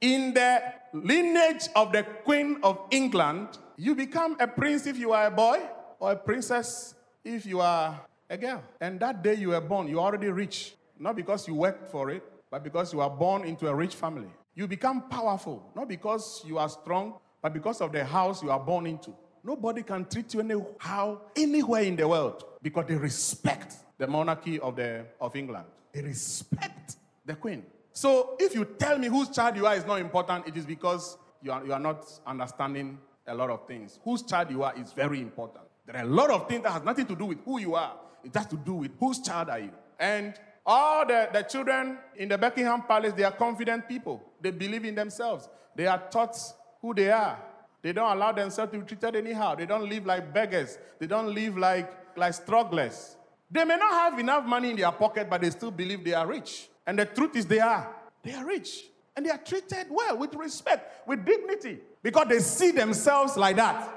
in 0.00 0.34
the 0.34 0.60
lineage 0.92 1.68
of 1.76 1.92
the 1.92 2.02
Queen 2.02 2.58
of 2.62 2.78
England, 2.90 3.58
you 3.76 3.94
become 3.94 4.36
a 4.40 4.46
prince 4.46 4.86
if 4.86 4.98
you 4.98 5.12
are 5.12 5.26
a 5.26 5.30
boy, 5.30 5.60
or 6.00 6.12
a 6.12 6.16
princess 6.16 6.94
if 7.24 7.46
you 7.46 7.60
are 7.60 8.00
A 8.32 8.38
girl. 8.38 8.64
And 8.80 8.98
that 9.00 9.22
day 9.22 9.34
you 9.34 9.50
were 9.50 9.60
born, 9.60 9.88
you're 9.88 10.00
already 10.00 10.28
rich. 10.28 10.74
Not 10.98 11.16
because 11.16 11.46
you 11.46 11.54
worked 11.54 11.90
for 11.90 12.08
it, 12.08 12.22
but 12.50 12.64
because 12.64 12.90
you 12.90 13.02
are 13.02 13.10
born 13.10 13.44
into 13.44 13.68
a 13.68 13.74
rich 13.74 13.94
family. 13.94 14.30
You 14.54 14.66
become 14.66 15.02
powerful, 15.10 15.70
not 15.76 15.86
because 15.86 16.42
you 16.46 16.56
are 16.56 16.68
strong, 16.70 17.18
but 17.42 17.52
because 17.52 17.82
of 17.82 17.92
the 17.92 18.02
house 18.02 18.42
you 18.42 18.50
are 18.50 18.58
born 18.58 18.86
into. 18.86 19.14
Nobody 19.44 19.82
can 19.82 20.06
treat 20.06 20.32
you 20.32 20.40
anyhow 20.40 21.20
anywhere 21.36 21.82
in 21.82 21.94
the 21.94 22.08
world 22.08 22.42
because 22.62 22.86
they 22.86 22.94
respect 22.94 23.74
the 23.98 24.06
monarchy 24.06 24.58
of, 24.60 24.76
the, 24.76 25.04
of 25.20 25.36
England. 25.36 25.66
They 25.92 26.00
respect 26.00 26.96
the 27.26 27.34
queen. 27.34 27.64
So 27.92 28.36
if 28.38 28.54
you 28.54 28.64
tell 28.64 28.98
me 28.98 29.08
whose 29.08 29.28
child 29.28 29.56
you 29.56 29.66
are 29.66 29.74
is 29.74 29.84
not 29.84 30.00
important, 30.00 30.48
it 30.48 30.56
is 30.56 30.64
because 30.64 31.18
you 31.42 31.52
are, 31.52 31.62
you 31.66 31.74
are 31.74 31.80
not 31.80 32.10
understanding 32.26 32.98
a 33.26 33.34
lot 33.34 33.50
of 33.50 33.66
things. 33.66 34.00
Whose 34.02 34.22
child 34.22 34.50
you 34.50 34.62
are 34.62 34.72
is 34.78 34.94
very 34.94 35.20
important. 35.20 35.64
There 35.84 35.96
are 35.96 36.04
a 36.04 36.08
lot 36.08 36.30
of 36.30 36.48
things 36.48 36.62
that 36.62 36.72
has 36.72 36.82
nothing 36.82 37.06
to 37.06 37.14
do 37.14 37.26
with 37.26 37.38
who 37.44 37.60
you 37.60 37.74
are. 37.74 37.94
It 38.24 38.34
has 38.34 38.46
to 38.46 38.56
do 38.56 38.74
with 38.74 38.92
whose 38.98 39.20
child 39.20 39.48
are 39.48 39.58
you. 39.58 39.72
And 39.98 40.34
all 40.64 41.06
the, 41.06 41.28
the 41.32 41.42
children 41.42 41.98
in 42.16 42.28
the 42.28 42.38
Buckingham 42.38 42.82
Palace, 42.82 43.12
they 43.14 43.24
are 43.24 43.32
confident 43.32 43.88
people. 43.88 44.22
They 44.40 44.50
believe 44.50 44.84
in 44.84 44.94
themselves. 44.94 45.48
They 45.74 45.86
are 45.86 46.02
taught 46.10 46.36
who 46.80 46.94
they 46.94 47.10
are. 47.10 47.38
They 47.82 47.92
don't 47.92 48.16
allow 48.16 48.32
themselves 48.32 48.72
to 48.72 48.78
be 48.78 48.86
treated 48.86 49.16
anyhow. 49.16 49.56
They 49.56 49.66
don't 49.66 49.88
live 49.88 50.06
like 50.06 50.32
beggars. 50.32 50.78
They 51.00 51.06
don't 51.06 51.34
live 51.34 51.58
like, 51.58 52.16
like 52.16 52.34
strugglers. 52.34 53.16
They 53.50 53.64
may 53.64 53.76
not 53.76 53.92
have 53.92 54.18
enough 54.18 54.46
money 54.46 54.70
in 54.70 54.76
their 54.76 54.92
pocket, 54.92 55.28
but 55.28 55.40
they 55.40 55.50
still 55.50 55.72
believe 55.72 56.04
they 56.04 56.14
are 56.14 56.26
rich. 56.26 56.68
And 56.86 56.98
the 56.98 57.06
truth 57.06 57.36
is, 57.36 57.46
they 57.46 57.58
are. 57.58 57.94
They 58.22 58.32
are 58.34 58.46
rich. 58.46 58.84
And 59.16 59.26
they 59.26 59.30
are 59.30 59.38
treated 59.38 59.88
well, 59.90 60.16
with 60.16 60.34
respect, 60.34 61.06
with 61.06 61.24
dignity, 61.24 61.80
because 62.02 62.28
they 62.28 62.38
see 62.38 62.70
themselves 62.70 63.36
like 63.36 63.56
that. 63.56 63.92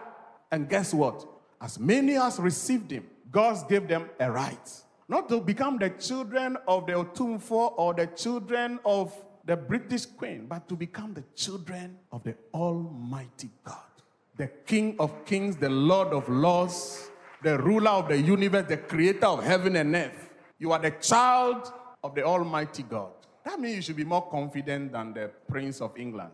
And 0.52 0.68
guess 0.68 0.94
what? 0.94 1.26
As 1.62 1.80
many 1.80 2.18
as 2.18 2.38
received 2.40 2.92
him, 2.92 3.08
God 3.36 3.68
gave 3.68 3.86
them 3.90 4.10
a 4.18 4.32
right. 4.32 4.82
Not 5.10 5.28
to 5.28 5.42
become 5.42 5.78
the 5.78 5.90
children 5.90 6.56
of 6.70 6.88
the 6.88 6.94
Otumfuo 6.94 7.74
or 7.76 7.94
the 7.94 8.08
children 8.08 8.80
of 8.86 9.14
the 9.44 9.58
British 9.58 10.06
Queen, 10.06 10.46
but 10.48 10.70
to 10.70 10.76
become 10.76 11.14
the 11.14 11.24
children 11.36 11.98
of 12.14 12.24
the 12.24 12.34
Almighty 12.54 13.50
God, 13.66 13.92
the 14.38 14.48
King 14.66 14.96
of 15.00 15.26
Kings, 15.26 15.58
the 15.58 15.68
Lord 15.70 16.14
of 16.14 16.30
Lords, 16.30 17.12
the 17.44 17.58
ruler 17.58 17.92
of 17.92 18.08
the 18.08 18.18
universe, 18.18 18.70
the 18.70 18.78
creator 18.78 19.28
of 19.28 19.44
heaven 19.44 19.76
and 19.76 19.94
earth. 19.94 20.30
You 20.58 20.72
are 20.72 20.80
the 20.80 20.92
child 20.92 21.74
of 22.06 22.16
the 22.16 22.24
Almighty 22.24 22.84
God. 22.84 23.12
That 23.44 23.60
means 23.60 23.76
you 23.76 23.82
should 23.82 23.98
be 23.98 24.06
more 24.06 24.30
confident 24.30 24.94
than 24.94 25.14
the 25.14 25.30
Prince 25.50 25.82
of 25.82 25.98
England, 25.98 26.32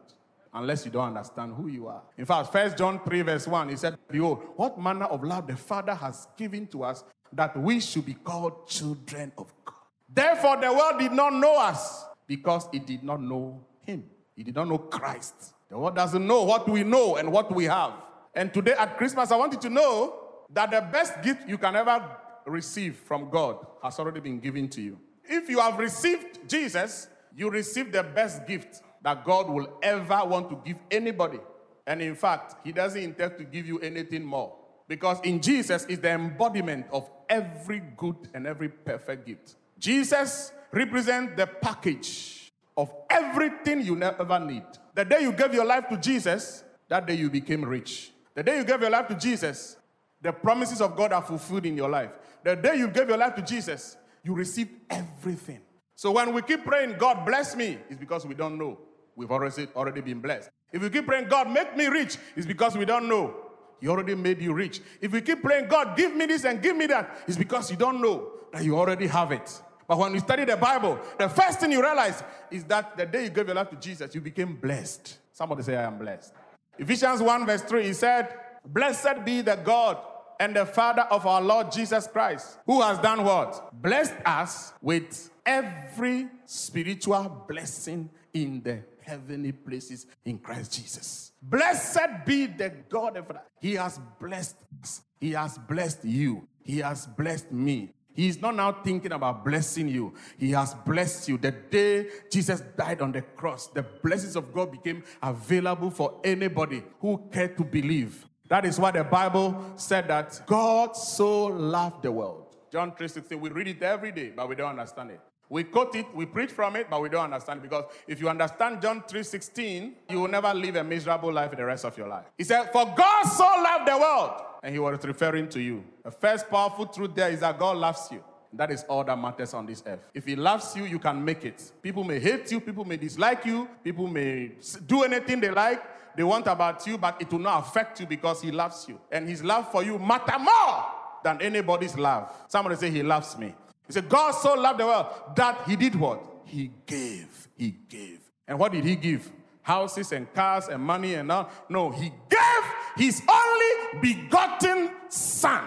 unless 0.53 0.85
you 0.85 0.91
don't 0.91 1.07
understand 1.07 1.53
who 1.53 1.67
you 1.67 1.87
are. 1.87 2.01
In 2.17 2.25
fact, 2.25 2.51
First 2.51 2.77
John 2.77 2.99
3, 3.03 3.21
verse 3.21 3.47
1, 3.47 3.69
he 3.69 3.75
said, 3.75 3.97
Behold, 4.09 4.43
what 4.55 4.79
manner 4.79 5.05
of 5.05 5.23
love 5.23 5.47
the 5.47 5.55
Father 5.55 5.95
has 5.95 6.27
given 6.37 6.67
to 6.67 6.83
us 6.83 7.03
that 7.33 7.57
we 7.57 7.79
should 7.79 8.05
be 8.05 8.13
called 8.13 8.67
children 8.67 9.31
of 9.37 9.53
God. 9.63 9.75
Therefore, 10.13 10.57
the 10.57 10.71
world 10.71 10.99
did 10.99 11.13
not 11.13 11.33
know 11.33 11.57
us 11.57 12.05
because 12.27 12.67
it 12.73 12.85
did 12.85 13.03
not 13.03 13.21
know 13.21 13.61
him. 13.85 14.03
It 14.35 14.45
did 14.45 14.55
not 14.55 14.67
know 14.67 14.77
Christ. 14.77 15.53
The 15.69 15.77
world 15.77 15.95
doesn't 15.95 16.25
know 16.25 16.43
what 16.43 16.67
we 16.67 16.83
know 16.83 17.15
and 17.15 17.31
what 17.31 17.53
we 17.53 17.65
have. 17.65 17.93
And 18.35 18.53
today 18.53 18.73
at 18.73 18.97
Christmas, 18.97 19.31
I 19.31 19.37
want 19.37 19.53
you 19.53 19.59
to 19.59 19.69
know 19.69 20.19
that 20.53 20.71
the 20.71 20.81
best 20.91 21.21
gift 21.21 21.47
you 21.47 21.57
can 21.57 21.75
ever 21.75 22.03
receive 22.45 22.97
from 22.97 23.29
God 23.29 23.65
has 23.81 23.99
already 23.99 24.19
been 24.19 24.39
given 24.39 24.67
to 24.69 24.81
you. 24.81 24.97
If 25.23 25.49
you 25.49 25.59
have 25.59 25.77
received 25.77 26.49
Jesus, 26.49 27.07
you 27.35 27.49
receive 27.49 27.91
the 27.91 28.03
best 28.03 28.45
gift 28.45 28.81
that 29.01 29.25
God 29.25 29.49
will 29.49 29.69
ever 29.81 30.21
want 30.25 30.49
to 30.49 30.59
give 30.65 30.77
anybody. 30.89 31.39
And 31.87 32.01
in 32.01 32.15
fact, 32.15 32.55
He 32.63 32.71
doesn't 32.71 33.01
intend 33.01 33.37
to 33.37 33.43
give 33.43 33.65
you 33.65 33.79
anything 33.79 34.23
more. 34.23 34.55
Because 34.87 35.19
in 35.21 35.41
Jesus 35.41 35.85
is 35.85 35.99
the 35.99 36.09
embodiment 36.09 36.85
of 36.91 37.09
every 37.29 37.81
good 37.97 38.15
and 38.33 38.45
every 38.45 38.69
perfect 38.69 39.25
gift. 39.25 39.55
Jesus 39.79 40.51
represents 40.71 41.33
the 41.35 41.47
package 41.47 42.51
of 42.77 42.93
everything 43.09 43.81
you 43.81 44.01
ever 44.01 44.39
need. 44.39 44.63
The 44.93 45.05
day 45.05 45.21
you 45.21 45.31
gave 45.31 45.53
your 45.53 45.65
life 45.65 45.87
to 45.89 45.97
Jesus, 45.97 46.63
that 46.89 47.07
day 47.07 47.15
you 47.15 47.29
became 47.29 47.63
rich. 47.63 48.11
The 48.35 48.43
day 48.43 48.57
you 48.57 48.63
gave 48.63 48.81
your 48.81 48.89
life 48.89 49.07
to 49.07 49.15
Jesus, 49.15 49.77
the 50.21 50.31
promises 50.31 50.81
of 50.81 50.95
God 50.95 51.13
are 51.13 51.21
fulfilled 51.21 51.65
in 51.65 51.75
your 51.75 51.89
life. 51.89 52.11
The 52.43 52.55
day 52.55 52.75
you 52.75 52.87
gave 52.87 53.09
your 53.09 53.17
life 53.17 53.35
to 53.35 53.41
Jesus, 53.41 53.97
you 54.23 54.33
received 54.33 54.71
everything. 54.89 55.61
So 55.95 56.11
when 56.11 56.33
we 56.33 56.41
keep 56.41 56.65
praying, 56.65 56.97
God 56.97 57.25
bless 57.25 57.55
me, 57.55 57.77
it's 57.89 57.99
because 57.99 58.25
we 58.25 58.33
don't 58.35 58.57
know. 58.57 58.79
We've 59.15 59.31
already, 59.31 59.67
already 59.75 60.01
been 60.01 60.19
blessed. 60.19 60.49
If 60.71 60.81
we 60.81 60.89
keep 60.89 61.05
praying, 61.05 61.27
God 61.27 61.49
make 61.49 61.75
me 61.75 61.87
rich, 61.87 62.17
it's 62.35 62.45
because 62.45 62.77
we 62.77 62.85
don't 62.85 63.07
know. 63.07 63.35
He 63.79 63.87
already 63.87 64.15
made 64.15 64.41
you 64.41 64.53
rich. 64.53 64.79
If 65.01 65.11
we 65.11 65.21
keep 65.21 65.41
praying, 65.41 65.67
God 65.67 65.97
give 65.97 66.15
me 66.15 66.27
this 66.27 66.45
and 66.45 66.61
give 66.61 66.77
me 66.77 66.85
that, 66.87 67.23
it's 67.27 67.37
because 67.37 67.71
you 67.71 67.77
don't 67.77 67.99
know 67.99 68.31
that 68.53 68.63
you 68.63 68.77
already 68.77 69.07
have 69.07 69.31
it. 69.31 69.61
But 69.87 69.97
when 69.97 70.13
you 70.13 70.19
study 70.19 70.45
the 70.45 70.55
Bible, 70.55 70.99
the 71.17 71.27
first 71.27 71.59
thing 71.59 71.71
you 71.71 71.81
realize 71.81 72.23
is 72.49 72.63
that 72.65 72.95
the 72.95 73.05
day 73.05 73.23
you 73.25 73.29
gave 73.29 73.47
your 73.47 73.55
life 73.55 73.69
to 73.71 73.75
Jesus, 73.75 74.13
you 74.15 74.21
became 74.21 74.55
blessed. 74.55 75.17
Somebody 75.33 75.63
say, 75.63 75.75
I 75.75 75.83
am 75.83 75.97
blessed. 75.97 76.33
Ephesians 76.77 77.21
1, 77.21 77.45
verse 77.45 77.61
3, 77.63 77.83
he 77.83 77.93
said, 77.93 78.33
Blessed 78.65 79.25
be 79.25 79.41
the 79.41 79.55
God 79.55 79.97
and 80.39 80.55
the 80.55 80.65
Father 80.65 81.03
of 81.03 81.25
our 81.27 81.41
Lord 81.41 81.71
Jesus 81.71 82.07
Christ, 82.07 82.57
who 82.65 82.81
has 82.81 82.99
done 82.99 83.23
what? 83.23 83.69
Blessed 83.81 84.15
us 84.25 84.73
with 84.81 85.29
every 85.45 86.27
spiritual 86.45 87.45
blessing 87.47 88.09
in 88.33 88.61
the 88.63 88.79
heavenly 89.03 89.51
places 89.51 90.05
in 90.25 90.37
Christ 90.37 90.73
Jesus. 90.73 91.31
Blessed 91.41 92.25
be 92.25 92.45
the 92.45 92.69
God 92.89 93.17
and 93.17 93.25
Father. 93.25 93.41
He 93.59 93.73
has 93.75 93.99
blessed 94.19 94.57
us. 94.81 95.01
He 95.19 95.31
has 95.31 95.57
blessed 95.57 96.05
you. 96.05 96.47
He 96.63 96.79
has 96.79 97.07
blessed 97.07 97.51
me. 97.51 97.93
He 98.13 98.27
is 98.27 98.41
not 98.41 98.55
now 98.55 98.71
thinking 98.71 99.13
about 99.13 99.45
blessing 99.45 99.87
you. 99.87 100.13
He 100.37 100.51
has 100.51 100.73
blessed 100.73 101.29
you. 101.29 101.37
The 101.37 101.51
day 101.51 102.09
Jesus 102.29 102.61
died 102.77 103.01
on 103.01 103.11
the 103.11 103.21
cross, 103.21 103.67
the 103.67 103.83
blessings 103.83 104.35
of 104.35 104.53
God 104.53 104.71
became 104.71 105.03
available 105.23 105.89
for 105.89 106.19
anybody 106.23 106.83
who 106.99 107.21
cared 107.31 107.57
to 107.57 107.63
believe. 107.63 108.27
That 108.49 108.65
is 108.65 108.77
why 108.77 108.91
the 108.91 109.05
Bible 109.05 109.63
said 109.77 110.09
that 110.09 110.41
God 110.45 110.97
so 110.97 111.45
loved 111.45 112.03
the 112.03 112.11
world. 112.11 112.57
John 112.69 112.91
3:16. 112.91 113.39
We 113.39 113.49
read 113.49 113.67
it 113.67 113.81
every 113.81 114.11
day, 114.11 114.33
but 114.35 114.47
we 114.49 114.55
don't 114.55 114.69
understand 114.69 115.11
it. 115.11 115.21
We 115.51 115.65
quote 115.65 115.93
it, 115.95 116.05
we 116.15 116.25
preach 116.25 116.49
from 116.49 116.77
it, 116.77 116.89
but 116.89 117.01
we 117.01 117.09
don't 117.09 117.25
understand 117.25 117.59
it 117.59 117.63
because 117.63 117.83
if 118.07 118.21
you 118.21 118.29
understand 118.29 118.81
John 118.81 119.01
3:16, 119.01 119.93
you 120.09 120.21
will 120.21 120.29
never 120.29 120.53
live 120.53 120.77
a 120.77 120.83
miserable 120.83 121.33
life 121.33 121.51
the 121.51 121.65
rest 121.65 121.83
of 121.83 121.97
your 121.97 122.07
life. 122.07 122.23
He 122.37 122.45
said, 122.45 122.71
"For 122.71 122.85
God 122.85 123.23
so 123.25 123.43
loved 123.43 123.85
the 123.85 123.97
world," 123.97 124.31
and 124.63 124.73
he 124.73 124.79
was 124.79 125.03
referring 125.03 125.49
to 125.49 125.59
you. 125.59 125.83
The 126.05 126.11
first 126.11 126.49
powerful 126.49 126.85
truth 126.85 127.13
there 127.13 127.29
is 127.29 127.41
that 127.41 127.59
God 127.59 127.75
loves 127.75 128.09
you. 128.13 128.23
That 128.53 128.71
is 128.71 128.85
all 128.87 129.03
that 129.03 129.19
matters 129.19 129.53
on 129.53 129.65
this 129.65 129.83
earth. 129.85 129.99
If 130.13 130.25
He 130.25 130.37
loves 130.37 130.73
you, 130.73 130.85
you 130.85 130.99
can 130.99 131.23
make 131.23 131.43
it. 131.43 131.71
People 131.81 132.05
may 132.05 132.19
hate 132.19 132.49
you, 132.49 132.61
people 132.61 132.85
may 132.85 132.95
dislike 132.95 133.45
you, 133.45 133.67
people 133.83 134.07
may 134.07 134.53
do 134.85 135.03
anything 135.03 135.41
they 135.41 135.49
like, 135.49 136.15
they 136.15 136.23
want 136.23 136.47
about 136.47 136.87
you, 136.87 136.97
but 136.97 137.21
it 137.21 137.29
will 137.29 137.39
not 137.39 137.67
affect 137.67 137.99
you 137.99 138.05
because 138.05 138.41
He 138.41 138.51
loves 138.51 138.87
you. 138.87 138.97
And 139.11 139.27
His 139.27 139.43
love 139.43 139.69
for 139.69 139.83
you 139.83 139.99
matter 139.99 140.39
more 140.39 140.85
than 141.25 141.41
anybody's 141.41 141.97
love. 141.97 142.31
Somebody 142.47 142.77
say, 142.77 142.89
He 142.89 143.03
loves 143.03 143.37
me. 143.37 143.53
He 143.91 143.95
said, 143.95 144.07
God 144.07 144.31
so 144.31 144.53
loved 144.53 144.79
the 144.79 144.85
world 144.85 145.07
that 145.35 145.67
He 145.67 145.75
did 145.75 145.95
what? 145.95 146.23
He 146.45 146.71
gave. 146.85 147.49
He 147.57 147.75
gave. 147.89 148.21
And 148.47 148.57
what 148.57 148.71
did 148.71 148.85
He 148.85 148.95
give? 148.95 149.29
Houses 149.63 150.13
and 150.13 150.33
cars 150.33 150.69
and 150.69 150.81
money 150.81 151.15
and 151.15 151.29
all. 151.29 151.49
No, 151.67 151.91
He 151.91 152.09
gave 152.29 152.63
His 152.95 153.21
only 153.27 153.99
begotten 154.01 154.91
Son. 155.09 155.65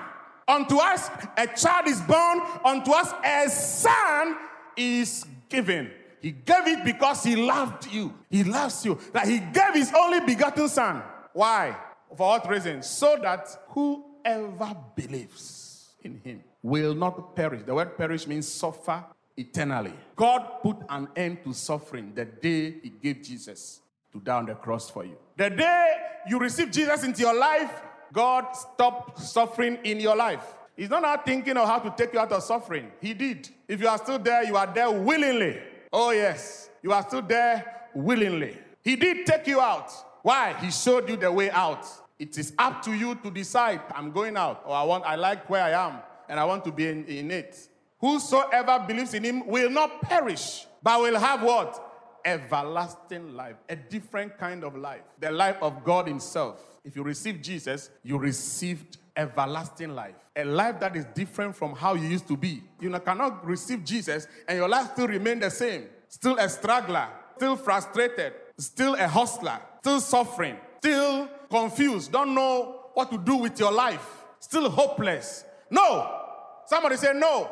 Unto 0.49 0.79
us 0.79 1.11
a 1.37 1.47
child 1.49 1.87
is 1.87 2.01
born, 2.01 2.41
unto 2.65 2.93
us 2.93 3.13
a 3.23 3.51
son 3.51 4.37
is 4.75 5.27
given. 5.51 5.91
He 6.23 6.31
gave 6.31 6.67
it 6.67 6.85
because 6.85 7.25
he 7.25 7.37
loved 7.37 7.93
you. 7.93 8.15
He 8.31 8.45
loves 8.45 8.85
you. 8.87 8.99
That 9.13 9.27
he 9.27 9.39
gave 9.39 9.75
his 9.75 9.93
only 9.95 10.21
begotten 10.21 10.69
son. 10.69 11.03
Why? 11.35 11.77
For 12.17 12.29
what 12.29 12.49
reason? 12.49 12.83
So 12.83 13.19
that 13.23 13.49
whoever 13.69 14.77
believes 14.97 15.91
in 16.03 16.21
him 16.25 16.43
will 16.65 16.95
not 16.95 17.37
perish. 17.37 17.63
The 17.65 17.75
word 17.75 17.97
perish 17.97 18.27
means 18.27 18.49
suffer 18.49 19.05
eternally. 19.37 19.93
God 20.17 20.63
put 20.63 20.79
an 20.89 21.09
end 21.15 21.45
to 21.45 21.53
suffering 21.53 22.13
the 22.15 22.25
day 22.25 22.77
he 22.83 22.89
gave 22.89 23.23
Jesus 23.23 23.81
to 24.13 24.19
die 24.19 24.39
on 24.39 24.47
the 24.47 24.55
cross 24.55 24.89
for 24.89 25.05
you. 25.05 25.17
The 25.37 25.51
day 25.51 25.97
you 26.27 26.39
receive 26.39 26.71
Jesus 26.71 27.05
into 27.05 27.21
your 27.21 27.39
life, 27.39 27.83
God 28.13 28.53
stopped 28.53 29.21
suffering 29.21 29.79
in 29.85 30.01
your 30.01 30.17
life. 30.17 30.55
He's 30.75 30.89
not 30.89 31.03
now 31.03 31.17
thinking 31.19 31.57
of 31.57 31.69
how 31.69 31.81
to 31.81 31.95
take 31.97 32.15
you 32.15 32.19
out 32.19 32.33
of 32.33 32.43
suffering. 32.43 32.91
He 33.01 33.13
did. 33.13 33.49
If 33.69 33.81
you 33.81 33.89
are 33.89 33.99
still 33.99 34.19
there, 34.19 34.43
you 34.45 34.57
are 34.57 34.67
there 34.67 34.91
willingly. 34.91 35.61
Oh, 35.93 36.11
yes. 36.11 36.71
You 36.83 36.93
are 36.93 37.03
still 37.03 37.23
there 37.23 37.89
willingly. 37.95 38.57
He 38.83 38.97
did 38.97 39.27
take 39.27 39.47
you 39.47 39.61
out. 39.61 39.93
Why? 40.23 40.55
He 40.55 40.71
showed 40.71 41.09
you 41.09 41.17
the 41.17 41.31
way 41.31 41.51
out. 41.51 41.87
It 42.19 42.39
is 42.39 42.55
up 42.59 42.83
to 42.85 42.93
you 42.93 43.17
to 43.17 43.31
decide 43.31 43.83
I'm 43.95 44.11
going 44.11 44.37
out, 44.37 44.63
or 44.65 44.75
I 44.75 44.83
want 44.85 45.05
I 45.05 45.17
like 45.17 45.51
where 45.51 45.63
I 45.63 45.71
am, 45.87 45.99
and 46.29 46.39
I 46.39 46.45
want 46.45 46.65
to 46.65 46.73
be 46.73 46.89
in, 46.89 47.05
in 47.07 47.31
it. 47.31 47.69
Whosoever 47.99 48.85
believes 48.87 49.15
in 49.15 49.25
him 49.25 49.47
will 49.47 49.71
not 49.71 50.03
perish, 50.03 50.67
but 50.83 51.01
will 51.01 51.19
have 51.19 51.43
what? 51.43 51.81
Everlasting 52.25 53.35
life, 53.35 53.57
a 53.69 53.77
different 53.77 54.39
kind 54.39 54.65
of 54.65 54.77
life, 54.77 55.03
the 55.21 55.31
life 55.31 55.57
of 55.61 55.85
God 55.85 56.07
Himself. 56.07 56.61
If 56.85 56.97
you 56.97 57.03
receive 57.03 57.41
Jesus, 57.43 57.91
you 58.03 58.19
received 58.19 58.99
everlasting 59.17 59.95
life. 59.95 60.15
A 60.37 60.45
life 60.45 60.81
that 60.81 60.97
is 60.97 61.05
different 61.15 61.55
from 61.55 61.75
how 61.75 61.95
you 61.95 62.09
used 62.09 62.27
to 62.29 62.37
be. 62.37 62.63
You 62.81 62.91
cannot 63.01 63.45
receive 63.47 63.85
Jesus 63.85 64.27
and 64.49 64.59
your 64.59 64.69
life 64.69 64.93
still 64.93 65.09
remain 65.09 65.41
the 65.41 65.51
same. 65.51 65.87
Still 66.09 66.37
a 66.39 66.49
struggler, 66.49 67.09
still 67.37 67.57
frustrated, 67.57 68.35
still 68.59 68.95
a 68.95 69.09
hustler, 69.09 69.59
still 69.81 70.01
suffering, 70.01 70.57
still 70.79 71.29
confused, 71.51 72.13
don't 72.13 72.35
know 72.35 72.91
what 72.95 73.11
to 73.11 73.19
do 73.19 73.37
with 73.37 73.59
your 73.59 73.73
life, 73.73 74.25
still 74.41 74.71
hopeless. 74.71 75.45
No. 75.75 76.21
Somebody 76.67 76.97
say 76.97 77.13
no. 77.15 77.51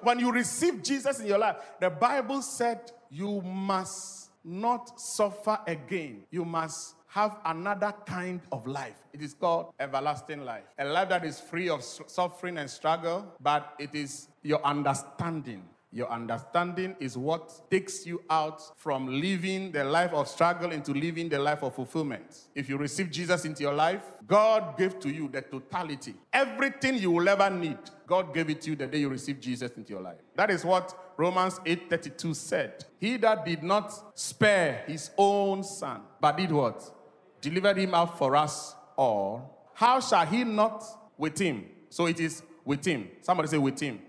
When 0.00 0.18
you 0.18 0.32
receive 0.32 0.82
Jesus 0.82 1.20
in 1.20 1.26
your 1.26 1.38
life, 1.38 1.56
the 1.80 1.90
Bible 1.90 2.40
said 2.40 2.92
you 3.10 3.42
must 3.42 4.30
not 4.42 4.98
suffer 4.98 5.58
again. 5.66 6.24
You 6.30 6.44
must 6.44 6.94
have 7.08 7.38
another 7.44 7.92
kind 8.06 8.40
of 8.52 8.66
life. 8.66 8.94
It 9.12 9.22
is 9.22 9.34
called 9.34 9.72
everlasting 9.78 10.44
life. 10.44 10.64
A 10.78 10.84
life 10.84 11.08
that 11.10 11.24
is 11.24 11.40
free 11.40 11.68
of 11.68 11.82
suffering 11.82 12.58
and 12.58 12.70
struggle, 12.70 13.26
but 13.40 13.74
it 13.78 13.94
is 13.94 14.28
your 14.42 14.64
understanding. 14.64 15.62
Your 15.90 16.10
understanding 16.10 16.94
is 17.00 17.16
what 17.16 17.70
takes 17.70 18.04
you 18.04 18.22
out 18.28 18.78
from 18.78 19.20
living 19.20 19.72
the 19.72 19.84
life 19.84 20.12
of 20.12 20.28
struggle 20.28 20.70
into 20.70 20.92
living 20.92 21.28
the 21.28 21.38
life 21.38 21.62
of 21.62 21.74
fulfillment. 21.74 22.48
If 22.54 22.68
you 22.68 22.76
receive 22.76 23.10
Jesus 23.10 23.44
into 23.46 23.62
your 23.62 23.72
life, 23.72 24.02
God 24.26 24.76
gave 24.76 25.00
to 25.00 25.08
you 25.08 25.28
the 25.28 25.40
totality. 25.40 26.14
Everything 26.32 26.96
you 26.96 27.10
will 27.10 27.28
ever 27.28 27.48
need, 27.48 27.78
God 28.06 28.34
gave 28.34 28.50
it 28.50 28.60
to 28.62 28.70
you 28.70 28.76
the 28.76 28.86
day 28.86 28.98
you 28.98 29.08
received 29.08 29.42
Jesus 29.42 29.72
into 29.76 29.94
your 29.94 30.02
life. 30.02 30.18
That 30.36 30.50
is 30.50 30.64
what 30.64 31.14
Romans 31.16 31.58
8:32 31.64 32.34
said. 32.34 32.84
He 33.00 33.16
that 33.16 33.46
did 33.46 33.62
not 33.62 34.18
spare 34.18 34.84
his 34.86 35.10
own 35.16 35.64
son, 35.64 36.02
but 36.20 36.36
did 36.36 36.52
what? 36.52 36.92
delivered 37.40 37.76
him 37.76 37.94
up 37.94 38.18
for 38.18 38.36
us 38.36 38.74
all, 38.96 39.70
how 39.74 40.00
shall 40.00 40.26
he 40.26 40.44
not 40.44 40.84
with 41.16 41.38
him? 41.38 41.64
So 41.88 42.06
it 42.06 42.20
is 42.20 42.42
with 42.64 42.84
him. 42.84 43.08
Somebody 43.22 43.48
say 43.48 43.58
with 43.58 43.78
him. 43.80 44.00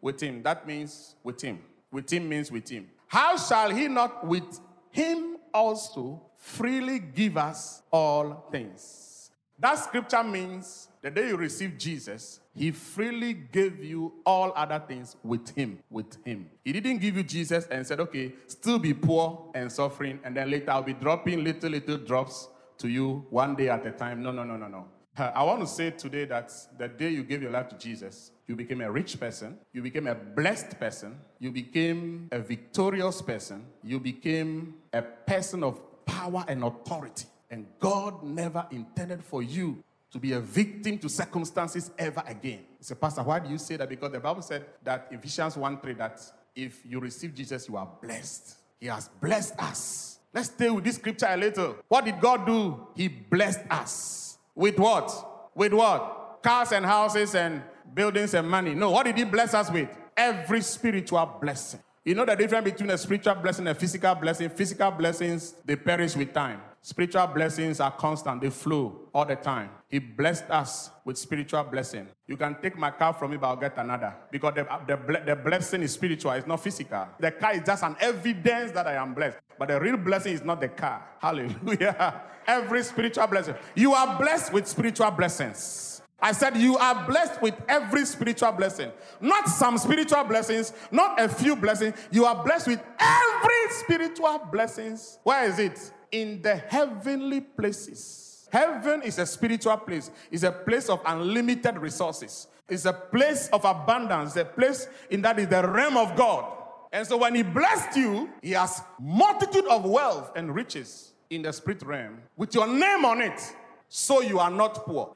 With 0.00 0.20
him. 0.20 0.42
That 0.42 0.66
means 0.66 1.16
with 1.22 1.40
him. 1.40 1.60
With 1.90 2.12
him 2.12 2.28
means 2.28 2.50
with 2.50 2.68
him. 2.68 2.88
How 3.06 3.36
shall 3.36 3.70
he 3.70 3.88
not 3.88 4.26
with 4.26 4.60
him 4.90 5.36
also 5.54 6.22
freely 6.36 6.98
give 6.98 7.36
us 7.36 7.82
all 7.90 8.48
things? 8.50 9.30
That 9.58 9.76
scripture 9.76 10.22
means 10.22 10.88
the 11.00 11.10
day 11.10 11.28
you 11.28 11.36
receive 11.36 11.78
Jesus, 11.78 12.40
he 12.54 12.70
freely 12.72 13.32
gave 13.32 13.82
you 13.82 14.14
all 14.26 14.52
other 14.56 14.82
things 14.86 15.16
with 15.22 15.48
him. 15.50 15.78
With 15.88 16.18
him. 16.24 16.50
He 16.64 16.72
didn't 16.72 16.98
give 16.98 17.16
you 17.16 17.22
Jesus 17.22 17.66
and 17.70 17.86
said, 17.86 18.00
okay, 18.00 18.32
still 18.48 18.78
be 18.78 18.92
poor 18.92 19.50
and 19.54 19.70
suffering, 19.70 20.18
and 20.24 20.36
then 20.36 20.50
later 20.50 20.72
I'll 20.72 20.82
be 20.82 20.94
dropping 20.94 21.44
little, 21.44 21.70
little 21.70 21.96
drops 21.96 22.48
to 22.78 22.88
you 22.88 23.24
one 23.30 23.54
day 23.54 23.68
at 23.68 23.86
a 23.86 23.92
time. 23.92 24.22
No, 24.22 24.32
no, 24.32 24.44
no, 24.44 24.56
no, 24.56 24.68
no. 24.68 24.86
I 25.18 25.42
want 25.44 25.60
to 25.60 25.66
say 25.66 25.90
today 25.90 26.26
that 26.26 26.52
the 26.76 26.88
day 26.88 27.08
you 27.08 27.22
gave 27.22 27.40
your 27.40 27.50
life 27.50 27.68
to 27.70 27.78
Jesus, 27.78 28.32
you 28.46 28.54
became 28.54 28.82
a 28.82 28.90
rich 28.90 29.18
person, 29.18 29.58
you 29.72 29.80
became 29.82 30.06
a 30.06 30.14
blessed 30.14 30.78
person, 30.78 31.18
you 31.38 31.50
became 31.50 32.28
a 32.30 32.38
victorious 32.38 33.22
person, 33.22 33.64
you 33.82 33.98
became 33.98 34.74
a 34.92 35.00
person 35.02 35.64
of 35.64 35.80
power 36.04 36.44
and 36.48 36.62
authority. 36.62 37.26
And 37.50 37.66
God 37.80 38.22
never 38.24 38.66
intended 38.70 39.24
for 39.24 39.42
you 39.42 39.82
to 40.10 40.18
be 40.18 40.32
a 40.32 40.40
victim 40.40 40.98
to 40.98 41.08
circumstances 41.08 41.90
ever 41.98 42.22
again. 42.26 42.60
So, 42.80 42.94
Pastor, 42.94 43.22
why 43.22 43.38
do 43.38 43.48
you 43.48 43.58
say 43.58 43.76
that? 43.76 43.88
Because 43.88 44.12
the 44.12 44.20
Bible 44.20 44.42
said 44.42 44.66
that 44.84 45.08
Ephesians 45.10 45.56
1 45.56 45.80
3 45.80 45.94
that 45.94 46.20
if 46.54 46.80
you 46.86 47.00
receive 47.00 47.34
Jesus, 47.34 47.68
you 47.68 47.76
are 47.76 47.88
blessed. 48.02 48.56
He 48.78 48.86
has 48.86 49.08
blessed 49.20 49.54
us. 49.58 50.18
Let's 50.32 50.48
stay 50.48 50.68
with 50.68 50.84
this 50.84 50.96
scripture 50.96 51.26
a 51.28 51.36
little. 51.36 51.76
What 51.88 52.04
did 52.04 52.20
God 52.20 52.46
do? 52.46 52.86
He 52.94 53.08
blessed 53.08 53.60
us. 53.70 54.35
With 54.56 54.78
what? 54.78 55.50
With 55.54 55.72
what? 55.74 56.40
Cars 56.42 56.72
and 56.72 56.84
houses 56.84 57.34
and 57.34 57.62
buildings 57.92 58.34
and 58.34 58.48
money. 58.48 58.74
No, 58.74 58.90
what 58.90 59.04
did 59.04 59.16
He 59.16 59.24
bless 59.24 59.54
us 59.54 59.70
with? 59.70 59.88
Every 60.16 60.62
spiritual 60.62 61.38
blessing. 61.40 61.80
You 62.04 62.14
know 62.14 62.24
the 62.24 62.34
difference 62.36 62.64
between 62.64 62.90
a 62.90 62.98
spiritual 62.98 63.34
blessing 63.34 63.66
and 63.66 63.76
a 63.76 63.78
physical 63.78 64.14
blessing? 64.14 64.48
Physical 64.48 64.90
blessings, 64.92 65.54
they 65.64 65.76
perish 65.76 66.16
with 66.16 66.32
time. 66.32 66.60
Spiritual 66.86 67.26
blessings 67.26 67.80
are 67.80 67.90
constant, 67.90 68.40
they 68.40 68.48
flow 68.48 69.08
all 69.12 69.24
the 69.24 69.34
time. 69.34 69.70
He 69.88 69.98
blessed 69.98 70.48
us 70.50 70.92
with 71.04 71.18
spiritual 71.18 71.64
blessing. 71.64 72.06
You 72.28 72.36
can 72.36 72.62
take 72.62 72.78
my 72.78 72.92
car 72.92 73.12
from 73.12 73.32
me, 73.32 73.38
but 73.38 73.48
I'll 73.48 73.56
get 73.56 73.76
another. 73.76 74.14
Because 74.30 74.54
the, 74.54 74.68
the, 74.86 75.22
the 75.26 75.34
blessing 75.34 75.82
is 75.82 75.94
spiritual, 75.94 76.30
it's 76.30 76.46
not 76.46 76.62
physical. 76.62 77.08
The 77.18 77.32
car 77.32 77.54
is 77.54 77.62
just 77.66 77.82
an 77.82 77.96
evidence 77.98 78.70
that 78.70 78.86
I 78.86 78.94
am 78.94 79.14
blessed. 79.14 79.36
But 79.58 79.66
the 79.66 79.80
real 79.80 79.96
blessing 79.96 80.34
is 80.34 80.44
not 80.44 80.60
the 80.60 80.68
car. 80.68 81.04
Hallelujah. 81.18 82.22
Every 82.46 82.84
spiritual 82.84 83.26
blessing. 83.26 83.56
You 83.74 83.92
are 83.92 84.16
blessed 84.16 84.52
with 84.52 84.68
spiritual 84.68 85.10
blessings. 85.10 86.00
I 86.20 86.30
said, 86.30 86.56
You 86.56 86.78
are 86.78 87.04
blessed 87.04 87.42
with 87.42 87.60
every 87.68 88.06
spiritual 88.06 88.52
blessing. 88.52 88.92
Not 89.20 89.48
some 89.48 89.76
spiritual 89.76 90.22
blessings, 90.22 90.72
not 90.92 91.20
a 91.20 91.28
few 91.28 91.56
blessings. 91.56 91.96
You 92.12 92.26
are 92.26 92.44
blessed 92.44 92.68
with 92.68 92.80
every 93.00 93.70
spiritual 93.70 94.38
blessings. 94.52 95.18
Where 95.24 95.48
is 95.50 95.58
it? 95.58 95.92
In 96.12 96.42
the 96.42 96.56
heavenly 96.56 97.40
places. 97.40 98.48
Heaven 98.52 99.02
is 99.02 99.18
a 99.18 99.26
spiritual 99.26 99.76
place, 99.78 100.10
it's 100.30 100.44
a 100.44 100.52
place 100.52 100.88
of 100.88 101.00
unlimited 101.04 101.78
resources, 101.78 102.46
it's 102.68 102.84
a 102.84 102.92
place 102.92 103.48
of 103.52 103.64
abundance, 103.64 104.36
a 104.36 104.44
place 104.44 104.88
in 105.10 105.20
that 105.22 105.38
is 105.38 105.48
the 105.48 105.66
realm 105.66 105.96
of 105.96 106.16
God. 106.16 106.52
And 106.92 107.06
so 107.06 107.16
when 107.16 107.34
He 107.34 107.42
blessed 107.42 107.96
you, 107.96 108.30
He 108.40 108.52
has 108.52 108.82
multitude 109.00 109.66
of 109.66 109.84
wealth 109.84 110.32
and 110.36 110.54
riches 110.54 111.12
in 111.28 111.42
the 111.42 111.52
spirit 111.52 111.82
realm 111.82 112.18
with 112.36 112.54
your 112.54 112.66
name 112.66 113.04
on 113.04 113.20
it, 113.20 113.40
so 113.88 114.20
you 114.20 114.38
are 114.38 114.50
not 114.50 114.86
poor. 114.86 115.14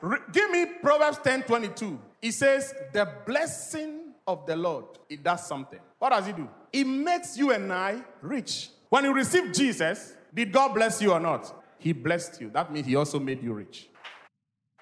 Re- 0.00 0.18
give 0.32 0.50
me 0.50 0.66
Proverbs 0.82 1.18
10 1.24 1.44
22. 1.44 1.98
It 2.20 2.32
says, 2.32 2.74
The 2.92 3.10
blessing 3.26 4.12
of 4.26 4.46
the 4.46 4.54
Lord, 4.54 4.84
it 5.08 5.22
does 5.22 5.46
something. 5.46 5.80
What 5.98 6.10
does 6.10 6.28
it 6.28 6.36
do? 6.36 6.48
It 6.72 6.84
makes 6.84 7.38
you 7.38 7.52
and 7.52 7.72
I 7.72 8.02
rich. 8.20 8.70
When 8.88 9.04
you 9.04 9.12
received 9.12 9.54
Jesus, 9.54 10.14
did 10.32 10.52
God 10.52 10.74
bless 10.74 11.00
you 11.00 11.12
or 11.12 11.20
not? 11.20 11.62
He 11.78 11.92
blessed 11.92 12.40
you. 12.40 12.50
That 12.50 12.72
means 12.72 12.86
He 12.86 12.96
also 12.96 13.18
made 13.18 13.42
you 13.42 13.52
rich. 13.52 13.88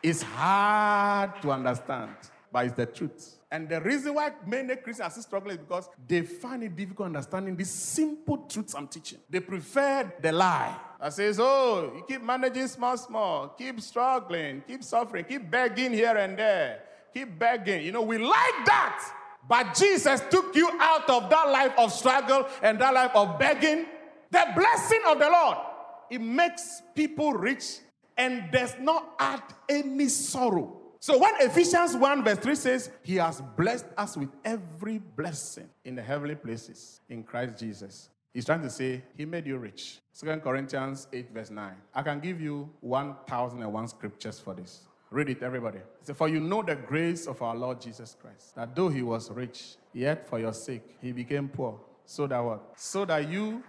It's 0.03 0.23
hard 0.23 1.41
to 1.43 1.53
understand, 1.53 2.11
but 2.51 2.67
it's 2.67 2.75
the 2.75 2.87
truth. 2.87 3.39
And 3.51 3.69
the 3.69 3.81
reason 3.81 4.15
why 4.15 4.33
many 4.47 4.75
Christians 4.77 5.01
are 5.01 5.11
still 5.11 5.23
struggling 5.23 5.59
is 5.59 5.63
because 5.63 5.89
they 6.09 6.23
find 6.23 6.63
it 6.63 6.75
difficult 6.75 7.07
understanding 7.07 7.55
these 7.55 7.71
simple 7.71 8.39
truths 8.49 8.75
I'm 8.75 8.89
teaching. 8.89 9.19
They 9.29 9.41
prefer 9.41 10.11
the 10.21 10.33
lie 10.33 10.75
that 10.99 11.13
says, 11.13 11.39
oh, 11.39 11.93
you 11.95 12.05
keep 12.09 12.23
managing 12.23 12.67
small, 12.69 12.97
small, 12.97 13.49
keep 13.49 13.81
struggling, 13.81 14.63
keep 14.67 14.83
suffering, 14.83 15.25
keep 15.25 15.51
begging 15.51 15.93
here 15.93 16.17
and 16.17 16.39
there, 16.39 16.81
keep 17.13 17.39
begging. 17.39 17.85
You 17.85 17.93
know, 17.93 18.03
we 18.03 18.19
like 18.19 18.65
that. 18.65 19.13
But 19.49 19.75
Jesus 19.75 20.23
took 20.31 20.55
you 20.55 20.71
out 20.81 21.09
of 21.11 21.29
that 21.31 21.49
life 21.51 21.73
of 21.77 21.93
struggle 21.93 22.47
and 22.63 22.81
that 22.81 22.95
life 22.95 23.11
of 23.15 23.39
begging. 23.39 23.87
The 24.31 24.47
blessing 24.57 25.01
of 25.09 25.19
the 25.19 25.29
Lord, 25.29 25.59
it 26.11 26.21
makes 26.21 26.83
people 26.95 27.33
rich 27.33 27.79
and 28.17 28.51
does 28.51 28.77
not 28.81 29.15
add 29.19 29.43
any 29.69 30.09
sorrow. 30.09 30.79
So 31.01 31.19
when 31.19 31.33
Ephesians 31.41 31.97
1 31.97 32.23
verse 32.23 32.39
3 32.39 32.55
says, 32.55 32.91
He 33.03 33.17
has 33.17 33.43
blessed 33.57 33.87
us 33.97 34.17
with 34.17 34.29
every 34.45 34.99
blessing 34.99 35.69
in 35.85 35.97
the 35.97 36.03
heavenly 36.03 36.37
places 36.37 37.01
in 37.09 37.25
Christ 37.25 37.59
Jesus, 37.59 38.09
He's 38.33 38.45
trying 38.45 38.63
to 38.63 38.71
say, 38.71 39.03
He 39.17 39.25
made 39.25 39.47
you 39.47 39.59
rich. 39.59 39.99
2 40.19 40.37
Corinthians 40.37 41.09
8 41.13 41.35
verse 41.35 41.51
9. 41.51 41.75
I 41.95 42.03
can 42.03 42.21
give 42.21 42.41
you 42.41 42.71
1001 42.81 43.89
scriptures 43.89 44.39
for 44.39 44.55
this. 44.55 44.83
Read 45.13 45.29
it, 45.29 45.43
everybody. 45.43 45.79
For 46.15 46.27
you 46.27 46.41
know 46.41 46.63
the 46.63 46.75
grace 46.75 47.27
of 47.27 47.43
our 47.43 47.55
Lord 47.55 47.83
Jesus 47.83 48.17
Christ, 48.19 48.55
that 48.57 48.75
though 48.75 48.89
he 48.89 49.03
was 49.03 49.31
rich, 49.31 49.77
yet 49.93 50.27
for 50.27 50.39
your 50.39 50.55
sake 50.55 50.97
he 51.03 51.13
became 51.13 51.51
poor. 51.51 51.79
So 52.07 52.27
that 52.27 52.39
what? 52.39 52.73
So 52.77 53.05
that 53.05 53.29
you, 53.29 53.63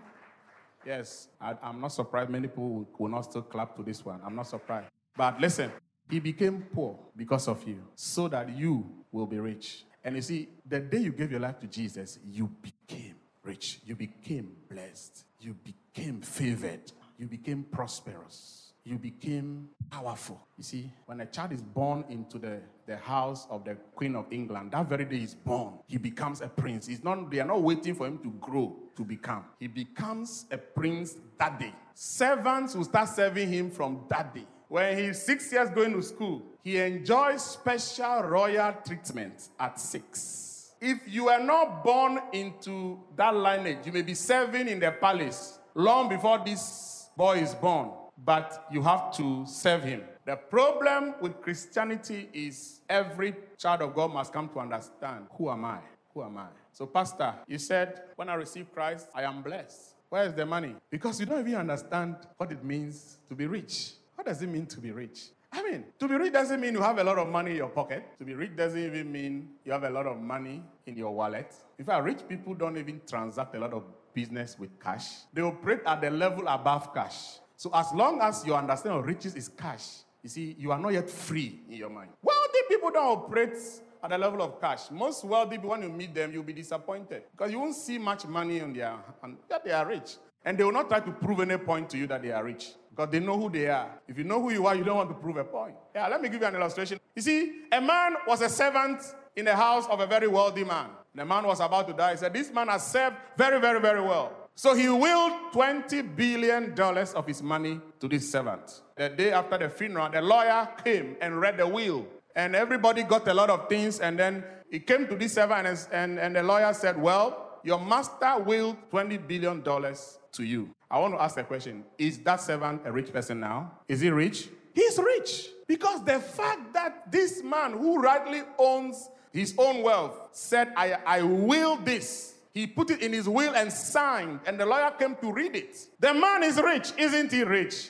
yes, 0.86 1.27
I, 1.41 1.56
am 1.62 1.82
not 1.82 1.89
surprised 1.89 2.29
many 2.29 2.47
people 2.47 2.69
will, 2.69 2.88
will 2.97 3.10
not 3.10 3.25
still 3.25 3.41
clap 3.41 3.75
to 3.75 3.84
this 3.84 4.06
one. 4.06 4.21
I'm 4.25 4.38
not 4.38 4.47
surprised. 4.47 4.88
But 5.17 5.41
listen, 5.41 5.69
he 6.10 6.21
became 6.21 6.65
poor 6.73 6.97
because 7.13 7.49
of 7.49 7.67
you, 7.67 7.84
so 7.93 8.29
that 8.29 8.56
you 8.56 8.89
will 9.12 9.27
be 9.27 9.39
rich. 9.39 9.84
And 10.01 10.15
you 10.15 10.21
see, 10.21 10.47
the 10.65 10.79
day 10.79 10.99
you 10.99 11.12
gave 11.12 11.29
your 11.29 11.41
life 11.41 11.60
to 11.60 11.67
Jesus, 11.67 12.19
you 12.25 12.49
became 12.62 13.15
rich. 13.43 13.82
You 13.86 13.97
became 13.97 14.56
blessed. 14.69 15.25
You 15.41 15.56
became 15.56 16.21
favored. 16.21 16.89
You 17.17 17.27
became 17.27 17.63
prosperous. 17.63 18.62
You 18.86 18.98
became 18.98 19.69
powerful. 19.89 20.46
You 20.58 20.63
see, 20.63 20.91
when 21.06 21.22
a 21.22 21.26
child 21.26 21.54
is 21.54 21.62
born 21.62 22.04
into 22.10 22.38
the, 22.38 22.60
the 22.86 22.98
house 22.98 23.48
of 23.50 23.63
the 23.63 23.76
Queen 23.96 24.15
of 24.15 24.26
England, 24.30 24.72
that 24.72 24.89
very 24.89 25.06
day 25.06 25.19
he's 25.19 25.36
born, 25.36 25.80
he 25.88 25.98
becomes 25.98 26.41
a 26.41 26.50
prince. 26.50 26.88
He's 26.88 27.04
not, 27.04 27.32
they 27.32 27.39
are 27.39 27.48
not 27.48 27.62
waiting 27.62 27.96
for 27.96 28.08
him 28.08 28.17
to 28.19 28.30
grow 28.41 28.76
to 28.98 29.04
become. 29.04 29.46
He 29.60 29.67
becomes 29.67 30.46
a 30.52 30.58
prince 30.58 31.15
that 31.39 31.60
day. 31.60 31.74
Servants 31.93 32.76
will 32.76 32.84
start 32.84 33.10
serving 33.10 33.50
him 33.50 33.72
from 33.72 34.04
that 34.10 34.36
day. 34.36 34.46
When 34.67 34.98
he's 34.98 35.22
six 35.22 35.52
years 35.54 35.69
going 35.69 35.93
to 35.93 36.02
school, 36.02 36.41
he 36.63 36.78
enjoys 36.78 37.43
special 37.43 38.24
royal 38.24 38.74
treatment 38.86 39.50
at 39.60 39.80
six. 39.80 40.72
If 40.82 41.00
you 41.08 41.30
are 41.30 41.41
not 41.41 41.84
born 41.84 42.19
into 42.34 43.00
that 43.15 43.34
lineage, 43.36 43.86
you 43.86 43.93
may 43.93 44.02
be 44.02 44.15
serving 44.15 44.67
in 44.67 44.80
the 44.80 44.91
palace 44.91 45.60
long 45.76 46.10
before 46.10 46.41
this 46.43 47.08
boy 47.15 47.38
is 47.38 47.54
born. 47.54 47.91
But 48.26 48.66
you 48.72 48.82
have 48.82 49.12
to 49.18 49.46
serve 49.46 49.84
him. 49.84 50.04
The 50.26 50.36
problem 50.36 51.16
with 51.22 51.42
Christianity 51.42 52.30
is 52.34 52.82
every 52.90 53.36
child 53.58 53.82
of 53.82 53.94
God 53.94 54.14
must 54.14 54.32
come 54.32 54.50
to 54.50 54.60
understand 54.60 55.28
who 55.38 55.50
am 55.50 55.66
I? 55.66 55.80
Who 56.14 56.24
am 56.24 56.38
I? 56.38 56.48
So, 56.72 56.86
Pastor, 56.86 57.34
you 57.48 57.58
said, 57.58 58.02
when 58.16 58.30
I 58.30 58.36
receive 58.36 58.74
Christ, 58.74 59.08
I 59.14 59.24
am 59.24 59.42
blessed. 59.42 59.96
Where 60.10 60.24
is 60.26 60.34
the 60.34 60.46
money? 60.46 60.76
Because 60.90 61.20
you 61.20 61.26
don't 61.26 61.40
even 61.40 61.56
understand 61.56 62.16
what 62.38 62.52
it 62.52 62.64
means 62.64 63.18
to 63.30 63.36
be 63.36 63.48
rich. 63.48 63.94
What 64.16 64.28
does 64.28 64.42
it 64.42 64.48
mean 64.48 64.68
to 64.68 64.80
be 64.80 64.92
rich? 64.92 65.30
I 65.52 65.62
mean, 65.62 65.86
to 66.00 66.08
be 66.08 66.16
rich 66.16 66.34
doesn't 66.34 66.60
mean 66.60 66.74
you 66.74 66.82
have 66.82 66.98
a 66.98 67.04
lot 67.04 67.18
of 67.18 67.30
money 67.30 67.52
in 67.52 67.58
your 67.58 67.70
pocket. 67.70 68.04
To 68.20 68.26
be 68.26 68.34
rich 68.34 68.56
doesn't 68.56 68.80
even 68.80 69.12
mean 69.12 69.50
you 69.66 69.72
have 69.72 69.84
a 69.84 69.90
lot 69.90 70.08
of 70.08 70.20
money 70.20 70.64
in 70.86 70.98
your 70.98 71.14
wallet. 71.14 71.54
In 71.78 71.86
fact, 71.86 72.04
rich 72.04 72.20
people 72.28 72.54
don't 72.54 72.78
even 72.78 73.02
transact 73.08 73.56
a 73.56 73.60
lot 73.60 73.74
of 73.74 73.84
business 74.14 74.58
with 74.58 74.80
cash. 74.80 75.26
They 75.34 75.42
operate 75.42 75.82
at 75.86 76.02
the 76.02 76.10
level 76.10 76.48
above 76.48 76.94
cash. 76.94 77.40
So 77.63 77.69
as 77.73 77.93
long 77.93 78.19
as 78.19 78.45
your 78.45 78.58
understanding 78.58 78.99
of 78.99 79.06
riches 79.06 79.36
is 79.36 79.47
cash, 79.47 80.04
you 80.21 80.28
see, 80.28 80.54
you 80.60 80.73
are 80.73 80.78
not 80.78 80.91
yet 80.91 81.10
free 81.10 81.62
in 81.69 81.78
your 81.78 81.89
mind. 81.89 82.10
Wealthy 82.21 82.60
people 82.67 82.91
don't 82.91 83.06
operate 83.06 83.58
at 84.04 84.10
the 84.10 84.17
level 84.17 84.41
of 84.41 84.60
cash. 84.60 84.91
Most 84.91 85.23
wealthy 85.23 85.56
people, 85.56 85.69
when 85.69 85.84
you 85.84 85.88
meet 85.88 86.13
them, 86.13 86.34
you'll 86.34 86.43
be 86.43 86.52
disappointed 86.52 87.23
because 87.32 87.54
you 87.54 87.62
won't 87.62 87.73
see 87.73 87.97
much 87.97 88.26
money 88.26 88.60
on 88.60 88.73
their 88.73 88.93
hand, 89.21 89.38
that 89.47 89.63
they 89.63 89.71
are 89.71 89.88
rich. 89.88 90.17
And 90.43 90.58
they 90.58 90.63
will 90.65 90.73
not 90.73 90.89
try 90.89 90.99
to 90.99 91.12
prove 91.13 91.39
any 91.39 91.56
point 91.56 91.89
to 91.91 91.97
you 91.97 92.06
that 92.08 92.21
they 92.21 92.34
are 92.34 92.43
rich 92.43 92.73
because 92.89 93.10
they 93.10 93.21
know 93.21 93.39
who 93.39 93.49
they 93.49 93.69
are. 93.69 93.91
If 94.10 94.17
you 94.17 94.26
know 94.26 94.41
who 94.41 94.52
you 94.52 94.67
are, 94.67 94.76
you 94.76 94.84
don't 94.84 94.97
want 94.97 95.12
to 95.12 95.15
prove 95.15 95.38
a 95.38 95.45
point. 95.45 95.76
Yeah, 95.95 96.10
let 96.10 96.21
me 96.21 96.28
give 96.28 96.41
you 96.41 96.47
an 96.47 96.56
illustration. 96.56 96.99
You 97.15 97.21
see, 97.21 97.62
a 97.71 97.80
man 97.80 98.15
was 98.28 98.41
a 98.41 98.49
servant 98.49 98.99
in 99.38 99.45
the 99.45 99.56
house 99.56 99.88
of 99.88 100.02
a 100.02 100.06
very 100.06 100.28
wealthy 100.28 100.65
man. 100.65 100.88
The 101.15 101.23
man 101.23 101.47
was 101.47 101.62
about 101.62 101.88
to 101.88 101.93
die. 101.93 102.12
He 102.12 102.17
said, 102.17 102.34
This 102.34 102.52
man 102.52 102.67
has 102.67 102.86
served 102.86 103.15
very, 103.38 103.62
very, 103.62 103.80
very 103.80 104.02
well. 104.02 104.42
So 104.56 104.76
he 104.76 104.88
willed 104.88 105.34
$20 105.54 106.16
billion 106.16 106.80
of 106.80 107.26
his 107.26 107.42
money 107.42 107.82
to 108.00 108.08
this 108.08 108.32
servant. 108.32 108.82
The 108.96 109.10
day 109.10 109.32
after 109.32 109.58
the 109.58 109.70
funeral, 109.70 110.10
the 110.10 110.22
lawyer 110.22 110.68
came 110.84 111.18
and 111.22 111.39
read 111.39 111.58
the 111.58 111.68
will. 111.68 112.06
And 112.36 112.56
everybody 112.56 113.04
got 113.04 113.28
a 113.28 113.34
lot 113.34 113.50
of 113.50 113.68
things. 113.68 114.00
And 114.00 114.18
then 114.18 114.44
he 114.70 114.80
came 114.80 115.08
to 115.08 115.16
this 115.16 115.34
servant, 115.34 115.68
and, 115.68 115.88
and, 115.92 116.20
and 116.20 116.36
the 116.36 116.44
lawyer 116.44 116.74
said, 116.74 117.02
Well, 117.02 117.60
your 117.63 117.80
master 117.80 118.39
willed 118.39 118.78
$20 118.92 119.28
billion 119.28 119.63
to 119.63 120.44
you. 120.44 120.70
I 120.89 121.00
want 121.00 121.16
to 121.16 121.22
ask 121.22 121.38
a 121.38 121.44
question 121.44 121.84
Is 121.98 122.20
that 122.20 122.42
servant 122.42 122.82
a 122.86 122.92
rich 122.92 123.12
person 123.12 123.39
now? 123.39 123.72
Is 123.88 124.02
he 124.02 124.10
rich? 124.10 124.50
He's 124.74 124.98
rich. 124.98 125.50
Because 125.68 126.04
the 126.04 126.20
fact 126.20 126.74
that 126.74 127.12
this 127.12 127.42
man 127.44 127.74
who 127.74 128.00
rightly 128.00 128.42
owns 128.58 129.10
his 129.32 129.56
own 129.58 129.82
wealth 129.82 130.30
said, 130.32 130.74
I, 130.76 130.98
I 131.06 131.22
will 131.24 131.78
this. 131.78 132.33
He 132.54 132.68
put 132.68 132.92
it 132.92 133.02
in 133.02 133.13
his 133.13 133.28
will 133.28 133.56
and 133.56 133.72
signed, 133.72 134.42
and 134.46 134.60
the 134.60 134.66
lawyer 134.66 134.92
came 134.92 135.16
to 135.16 135.32
read 135.32 135.56
it. 135.56 135.76
The 136.00 136.13
man 136.13 136.44
is 136.44 136.62
rich, 136.62 136.94
isn't 136.98 137.32
he 137.32 137.44
rich? 137.44 137.89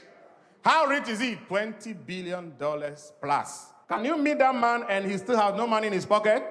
How 0.63 0.86
rich 0.86 1.10
is 1.10 1.19
he? 1.19 1.36
$20 1.36 2.06
billion 2.06 2.54
plus. 3.21 3.67
Can 3.89 4.06
you 4.06 4.17
meet 4.17 4.39
that 4.39 4.56
man 4.56 4.86
and 4.88 5.10
he 5.10 5.17
still 5.17 5.38
has 5.38 5.54
no 5.56 5.67
money 5.67 5.88
in 5.88 5.93
his 5.93 6.06
pocket? 6.06 6.41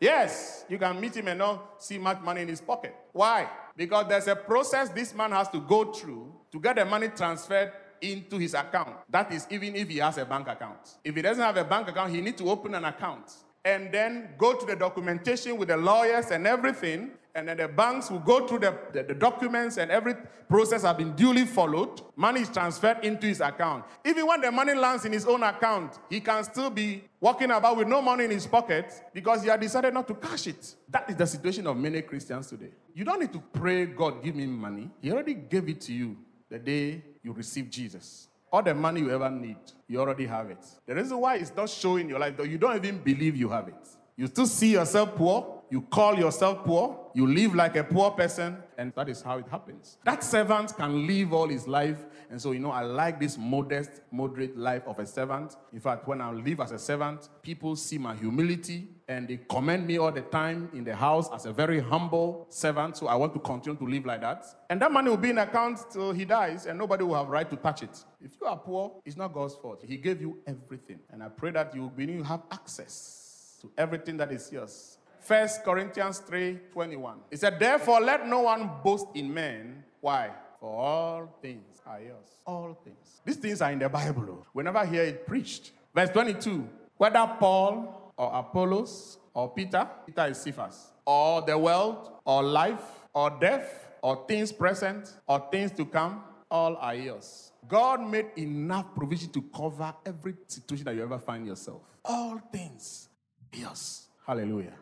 Yes, 0.00 0.64
you 0.68 0.78
can 0.78 0.98
meet 0.98 1.16
him 1.16 1.28
and 1.28 1.38
not 1.38 1.82
see 1.82 1.98
much 1.98 2.20
money 2.22 2.40
in 2.42 2.48
his 2.48 2.62
pocket. 2.62 2.94
Why? 3.12 3.48
Because 3.76 4.06
there's 4.08 4.28
a 4.28 4.36
process 4.36 4.88
this 4.88 5.14
man 5.14 5.32
has 5.32 5.48
to 5.50 5.60
go 5.60 5.92
through 5.92 6.32
to 6.50 6.60
get 6.60 6.76
the 6.76 6.86
money 6.86 7.08
transferred 7.08 7.72
into 8.00 8.38
his 8.38 8.54
account. 8.54 8.96
That 9.10 9.30
is, 9.32 9.46
even 9.50 9.76
if 9.76 9.88
he 9.88 9.98
has 9.98 10.16
a 10.16 10.24
bank 10.24 10.48
account. 10.48 10.96
If 11.04 11.14
he 11.14 11.20
doesn't 11.20 11.42
have 11.42 11.56
a 11.56 11.64
bank 11.64 11.88
account, 11.88 12.14
he 12.14 12.20
needs 12.22 12.40
to 12.40 12.48
open 12.48 12.74
an 12.74 12.84
account 12.84 13.30
and 13.68 13.92
then 13.92 14.30
go 14.38 14.54
to 14.54 14.64
the 14.64 14.74
documentation 14.74 15.58
with 15.58 15.68
the 15.68 15.76
lawyers 15.76 16.30
and 16.30 16.46
everything. 16.46 17.10
And 17.34 17.46
then 17.46 17.58
the 17.58 17.68
banks 17.68 18.10
will 18.10 18.18
go 18.18 18.46
through 18.46 18.60
the, 18.60 18.76
the, 18.94 19.02
the, 19.02 19.14
documents 19.14 19.76
and 19.76 19.90
every 19.90 20.14
process 20.48 20.82
has 20.82 20.96
been 20.96 21.14
duly 21.14 21.44
followed. 21.44 22.00
Money 22.16 22.40
is 22.40 22.48
transferred 22.48 23.04
into 23.04 23.26
his 23.26 23.40
account. 23.40 23.84
Even 24.06 24.26
when 24.26 24.40
the 24.40 24.50
money 24.50 24.74
lands 24.74 25.04
in 25.04 25.12
his 25.12 25.26
own 25.26 25.42
account, 25.42 25.98
he 26.08 26.18
can 26.18 26.42
still 26.42 26.70
be 26.70 27.04
walking 27.20 27.50
about 27.50 27.76
with 27.76 27.86
no 27.86 28.00
money 28.00 28.24
in 28.24 28.30
his 28.30 28.46
pocket 28.46 28.90
because 29.12 29.42
he 29.42 29.50
had 29.50 29.60
decided 29.60 29.92
not 29.92 30.08
to 30.08 30.14
cash 30.14 30.46
it. 30.46 30.74
That 30.88 31.10
is 31.10 31.16
the 31.16 31.26
situation 31.26 31.66
of 31.66 31.76
many 31.76 32.00
Christians 32.00 32.48
today. 32.48 32.70
You 32.94 33.04
don't 33.04 33.20
need 33.20 33.34
to 33.34 33.42
pray, 33.52 33.84
God, 33.84 34.24
give 34.24 34.34
me 34.34 34.46
money. 34.46 34.90
He 35.02 35.12
already 35.12 35.34
gave 35.34 35.68
it 35.68 35.82
to 35.82 35.92
you 35.92 36.16
the 36.48 36.58
day 36.58 37.04
you 37.22 37.32
received 37.32 37.70
Jesus. 37.70 38.28
All 38.50 38.62
the 38.62 38.74
money 38.74 39.00
you 39.00 39.10
ever 39.10 39.28
need, 39.30 39.58
you 39.86 40.00
already 40.00 40.26
have 40.26 40.50
it. 40.50 40.64
The 40.86 40.94
reason 40.94 41.18
why 41.18 41.36
it's 41.36 41.52
not 41.54 41.68
showing 41.68 42.08
your 42.08 42.18
life, 42.18 42.36
though, 42.36 42.44
you 42.44 42.58
don't 42.58 42.76
even 42.76 42.98
believe 42.98 43.36
you 43.36 43.48
have 43.50 43.68
it. 43.68 43.88
You 44.16 44.26
still 44.26 44.46
see 44.46 44.72
yourself 44.72 45.14
poor, 45.14 45.62
you 45.70 45.82
call 45.82 46.18
yourself 46.18 46.64
poor, 46.64 47.10
you 47.14 47.26
live 47.26 47.54
like 47.54 47.76
a 47.76 47.84
poor 47.84 48.10
person, 48.10 48.56
and 48.76 48.92
that 48.96 49.08
is 49.08 49.22
how 49.22 49.38
it 49.38 49.46
happens. 49.48 49.98
That 50.04 50.24
servant 50.24 50.76
can 50.76 51.06
live 51.06 51.32
all 51.32 51.48
his 51.48 51.68
life, 51.68 51.98
and 52.30 52.40
so, 52.40 52.52
you 52.52 52.58
know, 52.58 52.72
I 52.72 52.82
like 52.82 53.20
this 53.20 53.38
modest, 53.38 54.00
moderate 54.10 54.56
life 54.56 54.82
of 54.86 54.98
a 54.98 55.06
servant. 55.06 55.56
In 55.72 55.80
fact, 55.80 56.08
when 56.08 56.20
I 56.20 56.32
live 56.32 56.60
as 56.60 56.72
a 56.72 56.78
servant, 56.78 57.28
people 57.42 57.76
see 57.76 57.98
my 57.98 58.16
humility 58.16 58.88
and 59.08 59.26
they 59.26 59.40
commend 59.48 59.86
me 59.86 59.98
all 59.98 60.12
the 60.12 60.20
time 60.20 60.68
in 60.74 60.84
the 60.84 60.94
house 60.94 61.30
as 61.32 61.46
a 61.46 61.52
very 61.52 61.80
humble 61.80 62.46
servant. 62.50 62.96
So 62.96 63.06
I 63.06 63.14
want 63.14 63.32
to 63.32 63.40
continue 63.40 63.78
to 63.78 63.86
live 63.86 64.04
like 64.04 64.20
that. 64.20 64.44
And 64.68 64.80
that 64.82 64.92
money 64.92 65.08
will 65.08 65.16
be 65.16 65.30
in 65.30 65.38
account 65.38 65.78
till 65.90 66.12
he 66.12 66.26
dies, 66.26 66.66
and 66.66 66.78
nobody 66.78 67.04
will 67.04 67.14
have 67.14 67.28
right 67.28 67.48
to 67.48 67.56
touch 67.56 67.82
it. 67.82 68.04
If 68.22 68.32
you 68.40 68.46
are 68.46 68.58
poor, 68.58 68.92
it's 69.06 69.16
not 69.16 69.32
God's 69.32 69.54
fault. 69.54 69.82
He 69.86 69.96
gave 69.96 70.20
you 70.20 70.38
everything. 70.46 71.00
And 71.10 71.22
I 71.22 71.28
pray 71.28 71.50
that 71.52 71.74
you 71.74 71.90
will 71.96 72.24
have 72.24 72.42
access 72.50 73.56
to 73.62 73.70
everything 73.78 74.18
that 74.18 74.30
is 74.30 74.52
yours. 74.52 74.98
First 75.20 75.64
Corinthians 75.64 76.18
3 76.20 76.58
21. 76.72 77.18
It 77.30 77.40
said, 77.40 77.58
Therefore, 77.58 78.00
let 78.00 78.26
no 78.26 78.40
one 78.40 78.70
boast 78.84 79.06
in 79.14 79.32
men. 79.32 79.84
Why? 80.00 80.30
For 80.60 80.70
all 80.70 81.38
things 81.40 81.80
are 81.86 82.00
yours. 82.00 82.38
All 82.46 82.78
things. 82.84 83.20
These 83.24 83.36
things 83.36 83.62
are 83.62 83.72
in 83.72 83.78
the 83.78 83.88
Bible. 83.88 84.46
We 84.52 84.62
never 84.62 84.84
hear 84.84 85.02
it 85.02 85.26
preached. 85.26 85.72
Verse 85.94 86.10
22. 86.10 86.68
Whether 86.96 87.26
Paul 87.38 88.07
or 88.18 88.30
Apollos 88.34 89.18
or 89.34 89.48
Peter, 89.54 89.88
Peter 90.06 90.26
is 90.26 90.38
Cephas, 90.38 90.92
or 91.06 91.42
the 91.42 91.56
world, 91.56 92.10
or 92.24 92.42
life, 92.42 92.82
or 93.14 93.30
death, 93.40 93.86
or 94.02 94.24
things 94.28 94.52
present, 94.52 95.14
or 95.26 95.46
things 95.50 95.70
to 95.72 95.84
come, 95.86 96.22
all 96.50 96.76
are 96.76 96.94
yours. 96.94 97.52
God 97.66 98.00
made 98.08 98.26
enough 98.36 98.94
provision 98.94 99.30
to 99.30 99.42
cover 99.54 99.94
every 100.04 100.34
situation 100.46 100.84
that 100.86 100.94
you 100.94 101.02
ever 101.02 101.18
find 101.18 101.46
yourself. 101.46 101.82
All 102.04 102.38
things 102.52 103.08
yours. 103.52 104.08
Hallelujah. 104.26 104.74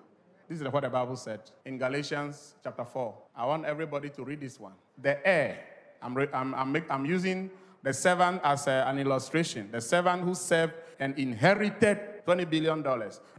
This 0.49 0.61
is 0.61 0.69
what 0.69 0.83
the 0.85 0.91
Bible 0.91 1.17
said 1.17 1.41
in 1.65 1.77
Galatians 1.77 2.55
chapter 2.63 2.85
4. 2.85 3.15
I 3.37 3.47
want 3.47 3.65
everybody 3.65 4.11
to 4.11 4.25
read 4.25 4.41
this 4.41 4.59
one. 4.61 4.73
The 5.01 5.27
heir, 5.27 5.59
I'm, 6.01 6.17
I'm, 6.33 6.55
I'm, 6.55 6.85
I'm 6.89 7.05
using 7.05 7.51
the 7.83 7.93
servant 7.93 8.41
as 8.45 8.67
a- 8.69 8.85
an 8.87 8.99
illustration. 8.99 9.69
The 9.73 9.81
servant 9.81 10.23
who 10.23 10.35
served 10.35 10.75
and 11.01 11.19
inherited 11.19 12.16
$20 12.27 12.51
billion. 12.51 12.83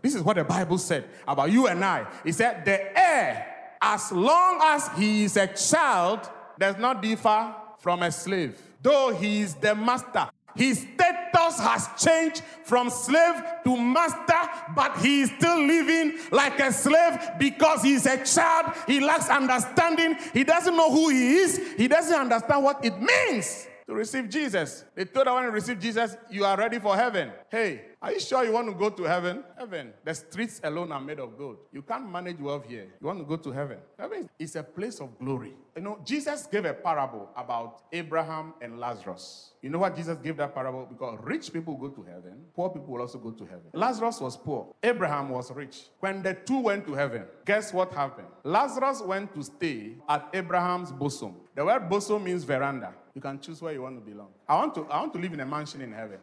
This 0.02 0.15
is 0.15 0.21
what 0.21 0.38
the 0.38 0.43
Bible 0.43 0.78
said 0.78 1.06
about 1.28 1.52
you 1.52 1.67
and 1.67 1.84
I. 1.84 2.08
It 2.23 2.34
said, 2.34 2.63
The 2.63 2.97
heir, 2.97 3.76
as 3.82 4.12
long 4.12 4.60
as 4.63 4.89
he 4.97 5.26
is 5.26 5.38
a 5.38 5.47
child, 5.47 6.30
does 6.58 6.78
not 6.78 7.02
differ 7.02 7.54
from 7.80 8.04
a 8.04 8.12
slave, 8.12 8.60
though 8.82 9.13
he 9.13 9.41
is 9.41 9.56
the 9.56 9.76
master. 9.76 10.30
His 10.56 10.80
status 10.80 11.60
has 11.60 11.88
changed 12.04 12.41
from 12.63 12.89
slave 12.89 13.43
to 13.63 13.78
master, 13.78 14.73
but 14.76 14.97
he 14.97 15.21
is 15.21 15.32
still 15.38 15.63
living 15.63 16.17
like 16.32 16.60
a 16.60 16.71
slave 16.71 17.19
because 17.38 17.84
he 17.84 17.93
is 17.93 18.08
a 18.08 18.23
child. 18.26 18.73
He 18.88 19.00
lacks 19.00 19.30
understanding. 19.30 20.17
He 20.34 20.43
doesn't 20.43 20.76
know 20.76 20.91
who 20.91 21.10
he 21.10 21.36
is. 21.36 21.62
He 21.78 21.88
doesn't 21.88 22.15
understand 22.15 22.63
what 22.63 22.84
it 22.84 23.00
means 23.00 23.67
to 23.88 23.95
receive 23.95 24.30
Jesus. 24.30 24.84
They 24.95 25.06
told 25.06 25.28
her 25.28 25.34
when 25.34 25.45
receive 25.52 25.80
Jesus, 25.80 26.17
you 26.30 26.43
are 26.43 26.58
ready 26.58 26.78
for 26.78 26.95
heaven. 26.95 27.32
Hey, 27.50 27.82
are 28.02 28.12
you 28.12 28.19
sure 28.19 28.43
you 28.43 28.52
want 28.52 28.67
to 28.67 28.73
go 28.73 28.89
to 28.89 29.04
heaven? 29.04 29.43
Heaven. 29.58 29.93
The 30.04 30.13
streets 30.13 30.60
alone 30.63 30.91
are 30.91 31.00
made 31.00 31.19
of 31.19 31.38
gold. 31.38 31.58
You 31.71 31.82
can't 31.82 32.12
manage 32.12 32.39
wealth 32.39 32.65
here. 32.67 32.88
You 33.00 33.08
want 33.08 33.19
to 33.19 33.26
go 33.26 33.38
to 33.38 33.52
heaven. 33.52 33.78
Heaven 33.97 34.30
is 34.38 34.56
a 34.58 34.63
place 34.63 35.00
of 35.00 35.17
glory. 35.17 35.54
You 35.76 35.82
know, 35.82 36.00
Jesus 36.04 36.47
gave 36.47 36.65
a 36.65 36.73
parable 36.73 37.30
about 37.36 37.84
Abraham 37.93 38.54
and 38.62 38.80
Lazarus. 38.80 39.54
You 39.62 39.69
know 39.69 39.80
what 39.80 39.95
Jesus 39.95 40.17
gave 40.17 40.38
that 40.38 40.54
parable? 40.54 40.86
Because 40.86 41.19
rich 41.23 41.52
people 41.54 41.76
go 41.76 41.89
to 41.89 42.04
heaven, 42.04 42.45
poor 42.56 42.69
people 42.69 42.93
will 42.93 43.02
also 43.02 43.17
go 43.17 43.32
to 43.32 43.45
heaven. 43.45 43.65
Lazarus 43.73 44.19
was 44.19 44.38
poor, 44.38 44.73
Abraham 44.84 45.30
was 45.30 45.52
rich. 45.52 45.89
When 46.00 46.21
the 46.21 46.34
two 46.34 46.60
went 46.60 46.86
to 46.88 46.93
heaven, 46.93 47.26
guess 47.45 47.73
what 47.73 47.93
happened? 47.93 48.28
Lazarus 48.43 49.02
went 49.02 49.34
to 49.36 49.43
stay 49.43 49.95
at 50.08 50.30
Abraham's 50.34 50.91
bosom. 50.91 51.36
The 51.58 51.65
word 51.65 51.89
bosom 51.89 52.24
means 52.24 52.43
veranda. 52.43 52.93
You 53.15 53.20
can 53.20 53.39
choose 53.39 53.63
where 53.63 53.74
you 53.74 53.82
want 53.82 53.96
to 53.96 54.12
belong. 54.12 54.30
I 54.48 54.58
want 54.58 54.76
to, 54.76 54.86
I 54.91 55.00
want 55.00 55.12
to 55.13 55.20
live 55.20 55.34
in 55.34 55.39
a 55.39 55.46
mansion 55.46 55.82
in 55.82 55.91
heaven. 55.91 56.20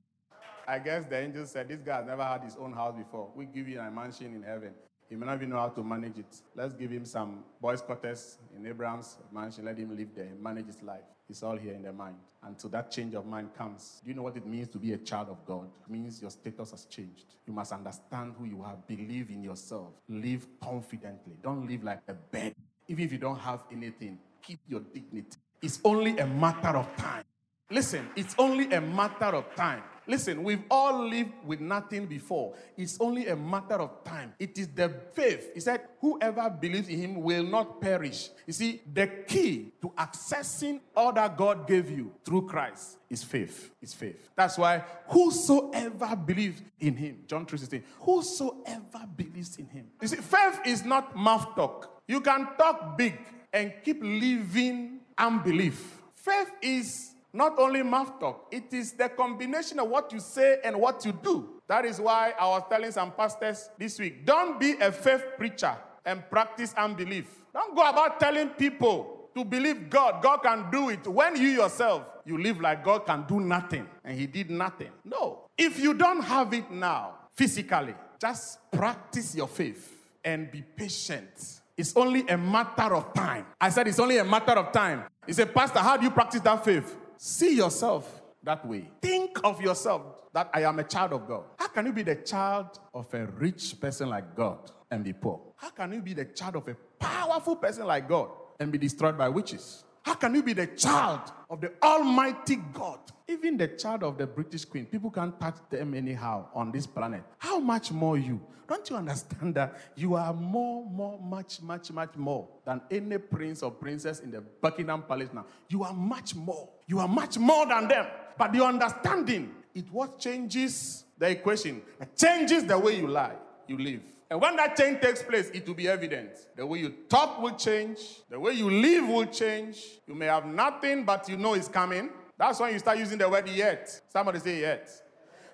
I 0.64 0.78
guess 0.78 1.06
the 1.06 1.18
angel 1.18 1.44
said, 1.44 1.66
This 1.66 1.80
guy 1.80 1.96
has 1.96 2.06
never 2.06 2.22
had 2.22 2.42
his 2.44 2.54
own 2.56 2.72
house 2.72 2.94
before. 2.96 3.32
We 3.34 3.46
give 3.46 3.66
you 3.68 3.80
a 3.80 3.90
mansion 3.90 4.32
in 4.32 4.44
heaven. 4.44 4.70
He 5.10 5.16
may 5.16 5.26
not 5.26 5.34
even 5.34 5.50
know 5.50 5.56
how 5.56 5.70
to 5.70 5.82
manage 5.82 6.18
it. 6.20 6.40
Let's 6.54 6.72
give 6.72 6.92
him 6.92 7.04
some 7.04 7.42
boys' 7.60 7.80
quarters 7.82 8.38
in 8.56 8.64
Abraham's 8.64 9.16
mansion. 9.32 9.64
Let 9.64 9.76
him 9.76 9.96
live 9.96 10.14
there, 10.14 10.30
manage 10.40 10.66
his 10.66 10.80
life. 10.84 11.02
It's 11.28 11.42
all 11.42 11.56
here 11.56 11.72
in 11.72 11.82
the 11.82 11.92
mind. 11.92 12.14
Until 12.44 12.70
that 12.70 12.92
change 12.92 13.14
of 13.14 13.26
mind 13.26 13.54
comes. 13.58 14.02
Do 14.04 14.10
you 14.10 14.14
know 14.14 14.22
what 14.22 14.36
it 14.36 14.46
means 14.46 14.68
to 14.68 14.78
be 14.78 14.92
a 14.92 14.98
child 14.98 15.30
of 15.30 15.44
God? 15.44 15.68
It 15.84 15.90
means 15.90 16.22
your 16.22 16.30
status 16.30 16.70
has 16.70 16.84
changed. 16.84 17.34
You 17.44 17.54
must 17.54 17.72
understand 17.72 18.34
who 18.38 18.44
you 18.44 18.62
are. 18.62 18.76
Believe 18.86 19.30
in 19.30 19.42
yourself. 19.42 19.94
Live 20.08 20.46
confidently. 20.62 21.32
Don't 21.42 21.66
live 21.66 21.82
like 21.82 22.02
a 22.06 22.14
bed. 22.14 22.54
Even 22.86 23.04
if 23.04 23.10
you 23.10 23.18
don't 23.18 23.40
have 23.40 23.60
anything, 23.72 24.16
keep 24.46 24.60
your 24.68 24.80
dignity. 24.80 25.38
It's 25.62 25.80
only 25.84 26.18
a 26.18 26.26
matter 26.26 26.76
of 26.76 26.94
time 26.96 27.24
Listen, 27.70 28.08
it's 28.14 28.34
only 28.38 28.70
a 28.72 28.80
matter 28.80 29.34
of 29.36 29.54
time. 29.56 29.82
Listen, 30.06 30.44
we've 30.44 30.62
all 30.70 31.08
lived 31.08 31.32
with 31.46 31.60
nothing 31.60 32.04
before. 32.04 32.54
It's 32.76 33.00
only 33.00 33.26
a 33.28 33.34
matter 33.34 33.76
of 33.76 34.04
time. 34.04 34.34
It 34.38 34.58
is 34.58 34.68
the 34.68 34.90
faith. 35.14 35.50
He 35.54 35.60
said, 35.60 35.80
Whoever 36.00 36.50
believes 36.50 36.88
in 36.88 36.98
him 37.00 37.22
will 37.22 37.42
not 37.42 37.80
perish. 37.80 38.28
You 38.46 38.52
see, 38.52 38.82
the 38.92 39.06
key 39.26 39.72
to 39.80 39.88
accessing 39.96 40.80
all 40.94 41.14
that 41.14 41.38
God 41.38 41.66
gave 41.66 41.90
you 41.90 42.12
through 42.22 42.46
Christ 42.46 42.98
is 43.08 43.24
faith. 43.24 43.70
Is 43.80 43.94
faith. 43.94 44.28
That's 44.36 44.58
why 44.58 44.84
whosoever 45.08 46.14
believes 46.14 46.60
in 46.78 46.96
him, 46.96 47.24
John 47.26 47.46
3:16, 47.46 47.82
whosoever 48.00 49.06
believes 49.16 49.56
in 49.56 49.68
him. 49.68 49.86
You 50.02 50.08
see, 50.08 50.16
faith 50.16 50.60
is 50.66 50.84
not 50.84 51.16
mouth 51.16 51.56
talk. 51.56 52.02
You 52.06 52.20
can 52.20 52.46
talk 52.58 52.98
big 52.98 53.18
and 53.54 53.72
keep 53.84 54.02
living 54.02 54.98
unbelief. 55.16 56.02
Faith 56.16 56.50
is 56.60 57.14
not 57.32 57.58
only 57.58 57.82
mouth 57.82 58.18
talk, 58.18 58.48
it 58.50 58.74
is 58.74 58.92
the 58.92 59.08
combination 59.08 59.78
of 59.78 59.88
what 59.88 60.12
you 60.12 60.20
say 60.20 60.58
and 60.64 60.76
what 60.76 61.04
you 61.04 61.12
do. 61.22 61.48
That 61.68 61.84
is 61.84 62.00
why 62.00 62.34
I 62.38 62.48
was 62.48 62.64
telling 62.68 62.90
some 62.90 63.12
pastors 63.12 63.70
this 63.78 63.98
week 63.98 64.26
don't 64.26 64.60
be 64.60 64.72
a 64.80 64.92
faith 64.92 65.24
preacher 65.38 65.74
and 66.04 66.28
practice 66.28 66.74
unbelief. 66.76 67.26
Don't 67.54 67.74
go 67.74 67.88
about 67.88 68.20
telling 68.20 68.50
people 68.50 69.30
to 69.34 69.44
believe 69.44 69.88
God. 69.88 70.22
God 70.22 70.38
can 70.38 70.70
do 70.70 70.90
it 70.90 71.06
when 71.06 71.36
you 71.36 71.48
yourself 71.48 72.04
you 72.26 72.38
live 72.38 72.60
like 72.60 72.84
God 72.84 73.06
can 73.06 73.24
do 73.26 73.40
nothing 73.40 73.86
and 74.04 74.18
He 74.18 74.26
did 74.26 74.50
nothing. 74.50 74.90
No. 75.04 75.46
If 75.56 75.78
you 75.78 75.94
don't 75.94 76.22
have 76.22 76.52
it 76.54 76.70
now, 76.70 77.18
physically, 77.34 77.94
just 78.18 78.58
practice 78.72 79.34
your 79.34 79.48
faith 79.48 79.92
and 80.24 80.50
be 80.50 80.62
patient. 80.62 81.60
It's 81.76 81.96
only 81.96 82.26
a 82.28 82.36
matter 82.38 82.94
of 82.94 83.12
time. 83.14 83.46
I 83.60 83.68
said 83.70 83.88
it's 83.88 83.98
only 83.98 84.18
a 84.18 84.24
matter 84.24 84.52
of 84.52 84.72
time. 84.72 85.04
He 85.26 85.32
said, 85.32 85.52
Pastor, 85.52 85.80
how 85.80 85.96
do 85.96 86.04
you 86.04 86.10
practice 86.10 86.40
that 86.42 86.64
faith? 86.64 86.96
See 87.16 87.56
yourself 87.56 88.22
that 88.44 88.66
way. 88.66 88.88
Think 89.02 89.40
of 89.42 89.60
yourself 89.60 90.02
that 90.32 90.50
I 90.52 90.62
am 90.62 90.78
a 90.78 90.84
child 90.84 91.12
of 91.12 91.26
God. 91.26 91.44
How 91.58 91.68
can 91.68 91.86
you 91.86 91.92
be 91.92 92.02
the 92.02 92.16
child 92.16 92.78
of 92.92 93.12
a 93.14 93.26
rich 93.26 93.80
person 93.80 94.08
like 94.10 94.36
God 94.36 94.70
and 94.90 95.02
be 95.02 95.12
poor? 95.12 95.40
How 95.56 95.70
can 95.70 95.92
you 95.92 96.02
be 96.02 96.14
the 96.14 96.26
child 96.26 96.56
of 96.56 96.68
a 96.68 96.76
powerful 96.98 97.56
person 97.56 97.86
like 97.86 98.08
God 98.08 98.30
and 98.60 98.70
be 98.70 98.78
destroyed 98.78 99.18
by 99.18 99.28
witches? 99.28 99.84
How 100.04 100.14
can 100.14 100.34
you 100.34 100.42
be 100.42 100.52
the 100.52 100.66
child 100.66 101.32
of 101.48 101.62
the 101.62 101.72
Almighty 101.82 102.56
God? 102.74 102.98
Even 103.26 103.56
the 103.56 103.68
child 103.68 104.02
of 104.02 104.18
the 104.18 104.26
British 104.26 104.66
Queen, 104.66 104.84
people 104.84 105.10
can't 105.10 105.40
touch 105.40 105.56
them 105.70 105.94
anyhow 105.94 106.46
on 106.54 106.70
this 106.70 106.86
planet. 106.86 107.22
How 107.38 107.58
much 107.58 107.90
more 107.90 108.18
you? 108.18 108.38
Don't 108.68 108.88
you 108.90 108.96
understand 108.96 109.54
that 109.54 109.78
you 109.96 110.14
are 110.14 110.34
more, 110.34 110.84
more, 110.84 111.18
much, 111.20 111.62
much, 111.62 111.90
much 111.90 112.16
more 112.16 112.46
than 112.66 112.82
any 112.90 113.16
prince 113.16 113.62
or 113.62 113.70
princess 113.70 114.20
in 114.20 114.30
the 114.30 114.42
Buckingham 114.42 115.02
Palace 115.02 115.30
now? 115.32 115.46
You 115.68 115.84
are 115.84 115.94
much 115.94 116.34
more. 116.34 116.68
You 116.86 116.98
are 116.98 117.08
much 117.08 117.38
more 117.38 117.66
than 117.66 117.88
them. 117.88 118.06
But 118.36 118.52
the 118.52 118.62
understanding, 118.62 119.54
it 119.74 119.86
what 119.90 120.18
changes 120.18 121.04
the 121.18 121.30
equation, 121.30 121.80
it 121.98 122.14
changes 122.16 122.64
the 122.64 122.78
way 122.78 122.98
you 122.98 123.08
lie, 123.08 123.36
you 123.66 123.78
live. 123.78 124.00
And 124.30 124.40
when 124.40 124.56
that 124.56 124.76
change 124.76 125.00
takes 125.00 125.22
place, 125.22 125.50
it 125.50 125.66
will 125.66 125.74
be 125.74 125.88
evident. 125.88 126.30
The 126.56 126.66
way 126.66 126.78
you 126.78 126.90
talk 127.08 127.40
will 127.40 127.54
change, 127.54 127.98
the 128.30 128.40
way 128.40 128.52
you 128.52 128.70
live 128.70 129.06
will 129.06 129.26
change. 129.26 129.84
You 130.06 130.14
may 130.14 130.26
have 130.26 130.46
nothing, 130.46 131.04
but 131.04 131.28
you 131.28 131.36
know 131.36 131.54
it's 131.54 131.68
coming. 131.68 132.10
That's 132.38 132.58
when 132.58 132.72
you 132.72 132.78
start 132.78 132.98
using 132.98 133.18
the 133.18 133.28
word 133.28 133.48
yet. 133.48 134.00
Somebody 134.08 134.40
say 134.40 134.60
yet. 134.60 134.90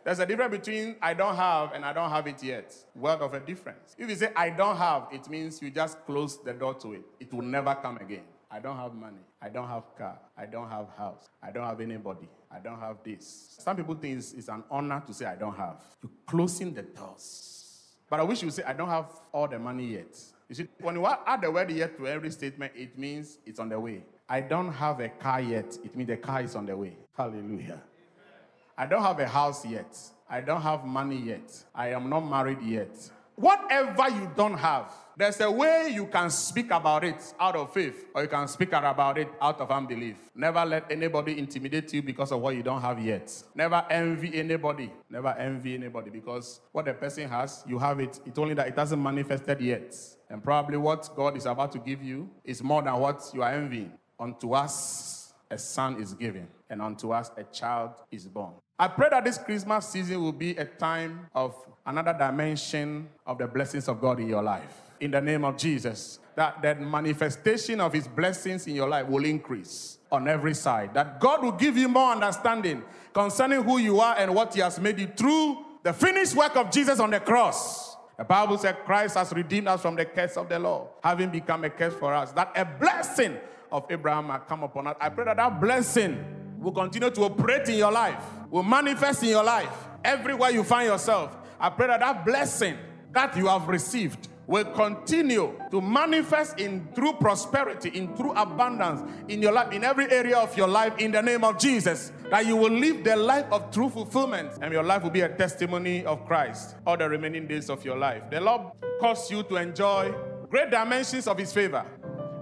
There's 0.05 0.19
a 0.19 0.25
difference 0.25 0.57
between 0.57 0.97
I 1.03 1.13
don't 1.13 1.37
have 1.37 1.73
and 1.73 1.85
I 1.85 1.93
don't 1.93 2.09
have 2.11 2.27
it 2.27 2.43
yet. 2.43 2.75
Word 2.95 3.21
of 3.21 3.35
a 3.35 3.41
difference. 3.41 3.95
If 3.99 4.09
you 4.09 4.17
say 4.17 4.33
I 4.35 4.49
don't 4.51 4.77
have, 4.77 5.09
it 5.13 5.29
means 5.29 5.61
you 5.61 5.71
just 5.71 6.05
close 6.07 6.43
the 6.43 6.55
door 6.55 6.75
to 6.75 6.95
it. 6.95 7.03
It 7.19 7.33
will 7.35 7.43
never 7.43 7.75
come 7.75 7.99
again. 7.99 8.25
I 8.51 8.61
don't 8.61 8.77
have 8.77 8.95
money. 8.95 9.21
I 9.43 9.49
don't 9.49 9.69
have 9.69 9.85
car. 9.97 10.19
I 10.37 10.47
don't 10.47 10.69
have 10.69 10.89
house. 10.97 11.29
I 11.43 11.51
don't 11.51 11.67
have 11.67 11.81
anybody. 11.81 12.29
I 12.51 12.59
don't 12.59 12.81
have 12.81 12.97
this. 13.05 13.57
Some 13.61 13.77
people 13.77 13.95
think 13.95 14.19
it's, 14.19 14.33
it's 14.33 14.49
an 14.49 14.65
honor 14.71 15.03
to 15.07 15.15
say 15.15 15.27
I 15.27 15.37
don't 15.37 15.57
have. 15.57 15.83
You're 16.03 16.11
closing 16.27 16.73
the 16.73 16.83
doors. 16.83 17.60
But 18.11 18.19
I 18.19 18.25
wish 18.25 18.43
you 18.43 18.51
say 18.51 18.65
I 18.65 18.73
don't 18.73 18.89
have 18.89 19.07
all 19.33 19.47
the 19.47 19.59
money 19.59 19.87
yet. 19.87 20.19
You 20.49 20.55
see, 20.57 20.69
when 20.81 20.97
you 20.97 21.07
add 21.07 21.43
the 21.43 21.51
word 21.51 21.71
yet 21.71 21.97
to 21.97 22.09
every 22.09 22.31
statement, 22.33 22.73
it 22.75 22.99
means 22.99 23.39
it's 23.47 23.61
on 23.61 23.69
the 23.69 23.79
way. 23.79 24.03
I 24.29 24.41
don't 24.41 24.73
have 24.73 24.99
a 24.99 25.09
car 25.09 25.41
yet. 25.41 25.79
It 25.85 25.95
means 25.97 26.09
the 26.09 26.17
car 26.17 26.43
is 26.43 26.57
on 26.57 26.67
the 26.67 26.77
way. 26.77 26.97
Hallelujah. 27.17 27.81
I 28.77 28.87
don't 28.87 29.03
have 29.03 29.21
a 29.21 29.29
house 29.29 29.65
yet. 29.65 29.97
I 30.29 30.41
don't 30.41 30.61
have 30.61 30.85
money 30.85 31.19
yet. 31.19 31.65
I 31.73 31.91
am 31.93 32.11
not 32.11 32.21
married 32.21 32.61
yet. 32.63 32.91
Whatever 33.41 34.11
you 34.11 34.31
don't 34.37 34.59
have, 34.59 34.93
there's 35.17 35.41
a 35.41 35.51
way 35.51 35.91
you 35.95 36.05
can 36.07 36.29
speak 36.29 36.71
about 36.71 37.05
it 37.05 37.33
out 37.41 37.57
of 37.57 37.73
faith, 37.73 38.05
or 38.15 38.21
you 38.21 38.29
can 38.29 38.47
speak 38.47 38.69
about 38.75 39.17
it 39.17 39.29
out 39.41 39.59
of 39.63 39.71
unbelief. 39.71 40.19
Never 40.35 40.63
let 40.67 40.93
anybody 40.93 41.39
intimidate 41.39 41.91
you 41.95 42.03
because 42.03 42.33
of 42.33 42.43
what 42.43 42.55
you 42.55 42.63
don't 42.63 42.83
have 42.83 43.03
yet. 43.03 43.33
Never 43.55 43.83
envy 43.89 44.39
anybody. 44.39 44.93
Never 45.09 45.31
envy 45.39 45.75
anybody 45.75 46.11
because 46.11 46.61
what 46.71 46.85
the 46.85 46.93
person 46.93 47.31
has, 47.31 47.65
you 47.67 47.79
have 47.79 47.99
it. 47.99 48.21
It's 48.27 48.39
only 48.39 48.53
that 48.53 48.69
it 48.69 48.79
hasn't 48.79 49.01
manifested 49.01 49.59
yet. 49.63 49.97
And 50.29 50.45
probably 50.45 50.77
what 50.77 51.09
God 51.17 51.35
is 51.35 51.47
about 51.47 51.73
to 51.73 51.79
give 51.79 52.03
you 52.03 52.29
is 52.45 52.63
more 52.63 52.83
than 52.83 52.95
what 52.97 53.23
you 53.33 53.43
are 53.43 53.53
envying. 53.53 53.93
Unto 54.19 54.53
us 54.53 55.33
a 55.51 55.57
son 55.57 56.01
is 56.01 56.13
given, 56.13 56.47
and 56.69 56.83
unto 56.83 57.13
us 57.13 57.31
a 57.39 57.45
child 57.45 57.93
is 58.11 58.27
born. 58.27 58.53
I 58.81 58.89
pray 58.89 59.11
that 59.11 59.27
this 59.27 59.37
Christmas 59.37 59.89
season 59.89 60.23
will 60.23 60.33
be 60.33 60.53
a 60.53 60.65
time 60.65 61.27
of 61.35 61.55
another 61.85 62.17
dimension 62.19 63.11
of 63.27 63.37
the 63.37 63.47
blessings 63.47 63.89
of 63.89 64.01
God 64.01 64.19
in 64.21 64.27
your 64.27 64.43
life. 64.43 64.75
In 65.01 65.11
the 65.11 65.21
name 65.21 65.45
of 65.45 65.59
Jesus, 65.59 66.19
that 66.35 66.63
the 66.63 66.77
manifestation 66.77 67.79
of 67.79 67.93
His 67.93 68.09
blessings 68.09 68.67
in 68.67 68.75
your 68.75 68.89
life 68.89 69.07
will 69.07 69.27
increase 69.27 69.99
on 70.11 70.27
every 70.27 70.55
side. 70.55 70.95
That 70.95 71.21
God 71.21 71.43
will 71.43 71.53
give 71.53 71.77
you 71.77 71.91
more 71.91 72.13
understanding 72.13 72.83
concerning 73.13 73.65
who 73.65 73.77
you 73.77 74.01
are 74.01 74.17
and 74.17 74.35
what 74.35 74.55
He 74.55 74.61
has 74.61 74.81
made 74.81 74.99
you 74.99 75.09
through 75.09 75.59
the 75.83 75.93
finished 75.93 76.35
work 76.35 76.57
of 76.57 76.71
Jesus 76.71 77.01
on 77.01 77.11
the 77.11 77.21
cross. 77.21 77.99
The 78.17 78.25
Bible 78.25 78.57
said 78.57 78.79
Christ 78.87 79.15
has 79.17 79.31
redeemed 79.35 79.69
us 79.69 79.83
from 79.83 79.95
the 79.95 80.07
curse 80.07 80.39
of 80.39 80.49
the 80.49 80.59
law, 80.59 80.89
having 81.05 81.29
become 81.29 81.65
a 81.65 81.71
curse 81.71 81.93
for 81.97 82.15
us. 82.15 82.33
That 82.33 82.51
a 82.57 82.65
blessing 82.65 83.37
of 83.71 83.85
Abraham 83.91 84.29
might 84.29 84.49
come 84.49 84.63
upon 84.63 84.87
us. 84.87 84.97
I 84.99 85.11
pray 85.11 85.27
that 85.27 85.37
that 85.37 85.61
blessing 85.61 86.40
will 86.61 86.73
continue 86.73 87.11
to 87.11 87.23
operate 87.23 87.69
in 87.69 87.77
your 87.77 87.93
life, 87.93 88.23
will 88.51 88.63
manifest 88.63 89.23
in 89.23 89.31
your 89.31 89.45
life, 89.45 89.73
everywhere 90.05 90.51
you 90.51 90.63
find 90.63 90.87
yourself. 90.87 91.37
I 91.59 91.71
pray 91.71 91.89
that 91.89 92.01
that 92.01 92.25
blessing 92.25 92.77
that 93.13 93.37
you 93.37 93.47
have 93.47 93.69
received 93.69 94.29
will 94.47 94.65
continue 94.65 95.57
to 95.71 95.81
manifest 95.81 96.59
in 96.59 96.89
true 96.95 97.13
prosperity, 97.13 97.89
in 97.91 98.15
true 98.17 98.33
abundance 98.33 99.01
in 99.29 99.41
your 99.41 99.53
life, 99.53 99.73
in 99.73 99.85
every 99.85 100.11
area 100.11 100.37
of 100.37 100.57
your 100.57 100.67
life, 100.67 100.93
in 100.99 101.13
the 101.13 101.23
name 101.23 101.45
of 101.45 101.57
Jesus. 101.57 102.11
That 102.31 102.47
you 102.47 102.57
will 102.57 102.73
live 102.73 103.05
the 103.05 103.17
life 103.17 103.47
of 103.53 103.71
true 103.71 103.89
fulfillment, 103.89 104.51
and 104.61 104.73
your 104.73 104.83
life 104.83 105.03
will 105.05 105.11
be 105.11 105.21
a 105.21 105.29
testimony 105.29 106.05
of 106.05 106.27
Christ 106.27 106.75
all 106.87 106.97
the 106.97 107.09
remaining 107.09 107.47
days 107.47 107.71
of 107.71 107.85
your 107.85 107.97
life. 107.97 108.25
The 108.31 108.41
Lord 108.41 108.73
cause 109.01 109.31
you 109.31 109.45
to 109.45 109.57
enjoy 109.57 110.13
great 110.49 110.71
dimensions 110.71 111.29
of 111.29 111.39
His 111.39 111.53
favor 111.53 111.87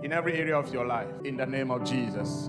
in 0.03 0.13
every 0.13 0.35
area 0.35 0.57
of 0.57 0.73
your 0.73 0.87
life, 0.87 1.09
in 1.25 1.37
the 1.37 1.47
name 1.47 1.71
of 1.71 1.85
Jesus. 1.85 2.49